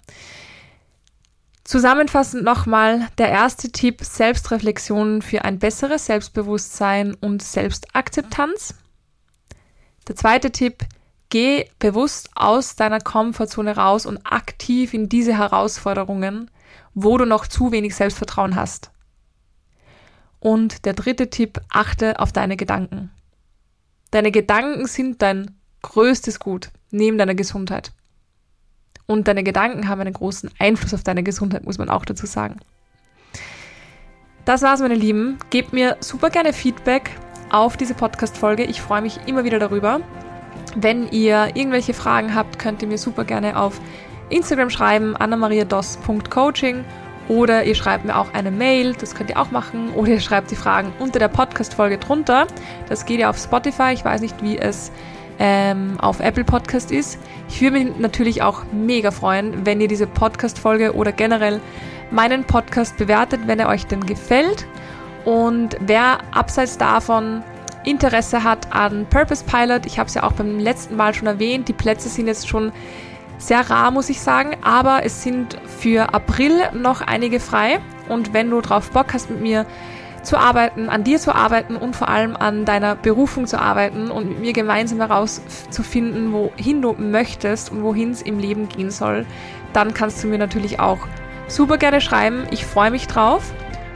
Zusammenfassend 1.64 2.42
nochmal 2.42 3.08
der 3.18 3.30
erste 3.30 3.70
Tipp, 3.70 4.02
Selbstreflexion 4.02 5.22
für 5.22 5.44
ein 5.44 5.60
besseres 5.60 6.06
Selbstbewusstsein 6.06 7.14
und 7.14 7.42
Selbstakzeptanz. 7.42 8.74
Der 10.08 10.16
zweite 10.16 10.50
Tipp, 10.50 10.84
geh 11.30 11.66
bewusst 11.78 12.30
aus 12.34 12.76
deiner 12.76 13.00
Komfortzone 13.00 13.76
raus 13.76 14.04
und 14.06 14.18
aktiv 14.26 14.92
in 14.92 15.08
diese 15.08 15.38
Herausforderungen, 15.38 16.50
wo 16.94 17.16
du 17.16 17.24
noch 17.24 17.46
zu 17.46 17.72
wenig 17.72 17.94
Selbstvertrauen 17.94 18.56
hast. 18.56 18.91
Und 20.42 20.86
der 20.86 20.94
dritte 20.94 21.30
Tipp, 21.30 21.60
achte 21.68 22.18
auf 22.18 22.32
deine 22.32 22.56
Gedanken. 22.56 23.12
Deine 24.10 24.32
Gedanken 24.32 24.88
sind 24.88 25.22
dein 25.22 25.52
größtes 25.82 26.40
Gut 26.40 26.70
neben 26.90 27.16
deiner 27.16 27.36
Gesundheit. 27.36 27.92
Und 29.06 29.28
deine 29.28 29.44
Gedanken 29.44 29.86
haben 29.86 30.00
einen 30.00 30.14
großen 30.14 30.50
Einfluss 30.58 30.94
auf 30.94 31.04
deine 31.04 31.22
Gesundheit, 31.22 31.64
muss 31.64 31.78
man 31.78 31.88
auch 31.88 32.04
dazu 32.04 32.26
sagen. 32.26 32.56
Das 34.44 34.62
war's, 34.62 34.80
meine 34.80 34.96
Lieben. 34.96 35.38
Gebt 35.50 35.72
mir 35.72 35.96
super 36.00 36.28
gerne 36.28 36.52
Feedback 36.52 37.10
auf 37.50 37.76
diese 37.76 37.94
Podcast-Folge. 37.94 38.64
Ich 38.64 38.82
freue 38.82 39.02
mich 39.02 39.20
immer 39.26 39.44
wieder 39.44 39.60
darüber. 39.60 40.00
Wenn 40.74 41.08
ihr 41.12 41.54
irgendwelche 41.54 41.94
Fragen 41.94 42.34
habt, 42.34 42.58
könnt 42.58 42.82
ihr 42.82 42.88
mir 42.88 42.98
super 42.98 43.24
gerne 43.24 43.56
auf 43.56 43.80
Instagram 44.28 44.70
schreiben, 44.70 45.14
annamariados.coaching 45.14 46.84
oder 47.28 47.64
ihr 47.64 47.74
schreibt 47.74 48.04
mir 48.04 48.16
auch 48.16 48.32
eine 48.34 48.50
Mail, 48.50 48.94
das 48.94 49.14
könnt 49.14 49.30
ihr 49.30 49.38
auch 49.38 49.50
machen, 49.50 49.90
oder 49.94 50.10
ihr 50.10 50.20
schreibt 50.20 50.50
die 50.50 50.56
Fragen 50.56 50.92
unter 50.98 51.18
der 51.18 51.28
Podcast-Folge 51.28 51.98
drunter. 51.98 52.46
Das 52.88 53.06
geht 53.06 53.20
ja 53.20 53.30
auf 53.30 53.38
Spotify, 53.38 53.92
ich 53.92 54.04
weiß 54.04 54.20
nicht, 54.20 54.42
wie 54.42 54.58
es 54.58 54.90
ähm, 55.38 55.98
auf 56.00 56.20
Apple 56.20 56.44
Podcast 56.44 56.90
ist. 56.90 57.18
Ich 57.48 57.60
würde 57.60 57.78
mich 57.78 57.98
natürlich 57.98 58.42
auch 58.42 58.62
mega 58.72 59.10
freuen, 59.10 59.66
wenn 59.66 59.80
ihr 59.80 59.88
diese 59.88 60.06
Podcast-Folge 60.06 60.94
oder 60.94 61.12
generell 61.12 61.60
meinen 62.10 62.44
Podcast 62.44 62.96
bewertet, 62.96 63.40
wenn 63.46 63.58
er 63.58 63.68
euch 63.68 63.86
denn 63.86 64.04
gefällt. 64.06 64.66
Und 65.24 65.76
wer 65.80 66.18
abseits 66.32 66.78
davon 66.78 67.42
Interesse 67.84 68.44
hat 68.44 68.72
an 68.72 69.06
Purpose 69.08 69.44
Pilot, 69.44 69.86
ich 69.86 69.98
habe 69.98 70.08
es 70.08 70.14
ja 70.14 70.22
auch 70.22 70.32
beim 70.32 70.58
letzten 70.58 70.96
Mal 70.96 71.14
schon 71.14 71.26
erwähnt, 71.26 71.68
die 71.68 71.72
Plätze 71.72 72.08
sind 72.08 72.26
jetzt 72.26 72.48
schon 72.48 72.72
sehr 73.42 73.68
rar, 73.68 73.90
muss 73.90 74.08
ich 74.08 74.20
sagen, 74.20 74.56
aber 74.62 75.04
es 75.04 75.22
sind 75.22 75.58
für 75.66 76.14
April 76.14 76.52
noch 76.74 77.00
einige 77.00 77.40
frei. 77.40 77.80
Und 78.08 78.32
wenn 78.32 78.50
du 78.50 78.60
drauf 78.60 78.90
Bock 78.90 79.12
hast, 79.12 79.30
mit 79.30 79.40
mir 79.40 79.66
zu 80.22 80.36
arbeiten, 80.36 80.88
an 80.88 81.02
dir 81.02 81.18
zu 81.18 81.34
arbeiten 81.34 81.76
und 81.76 81.96
vor 81.96 82.08
allem 82.08 82.36
an 82.36 82.64
deiner 82.64 82.94
Berufung 82.94 83.46
zu 83.46 83.60
arbeiten 83.60 84.10
und 84.10 84.28
mit 84.28 84.40
mir 84.40 84.52
gemeinsam 84.52 84.98
herauszufinden, 84.98 86.32
wohin 86.32 86.80
du 86.80 86.92
möchtest 86.92 87.72
und 87.72 87.82
wohin 87.82 88.12
es 88.12 88.22
im 88.22 88.38
Leben 88.38 88.68
gehen 88.68 88.90
soll, 88.90 89.26
dann 89.72 89.94
kannst 89.94 90.22
du 90.22 90.28
mir 90.28 90.38
natürlich 90.38 90.78
auch 90.78 91.00
super 91.48 91.76
gerne 91.78 92.00
schreiben. 92.00 92.44
Ich 92.52 92.64
freue 92.64 92.92
mich 92.92 93.08
drauf 93.08 93.52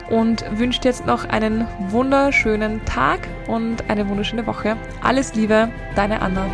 und 0.09 0.43
wünsche 0.57 0.81
dir 0.81 0.89
jetzt 0.89 1.05
noch 1.05 1.25
einen 1.25 1.65
wunderschönen 1.89 2.83
Tag 2.85 3.19
und 3.47 3.89
eine 3.89 4.09
wunderschöne 4.09 4.45
Woche. 4.45 4.75
Alles 5.01 5.33
Liebe, 5.33 5.69
deine 5.95 6.21
Anna. 6.21 6.45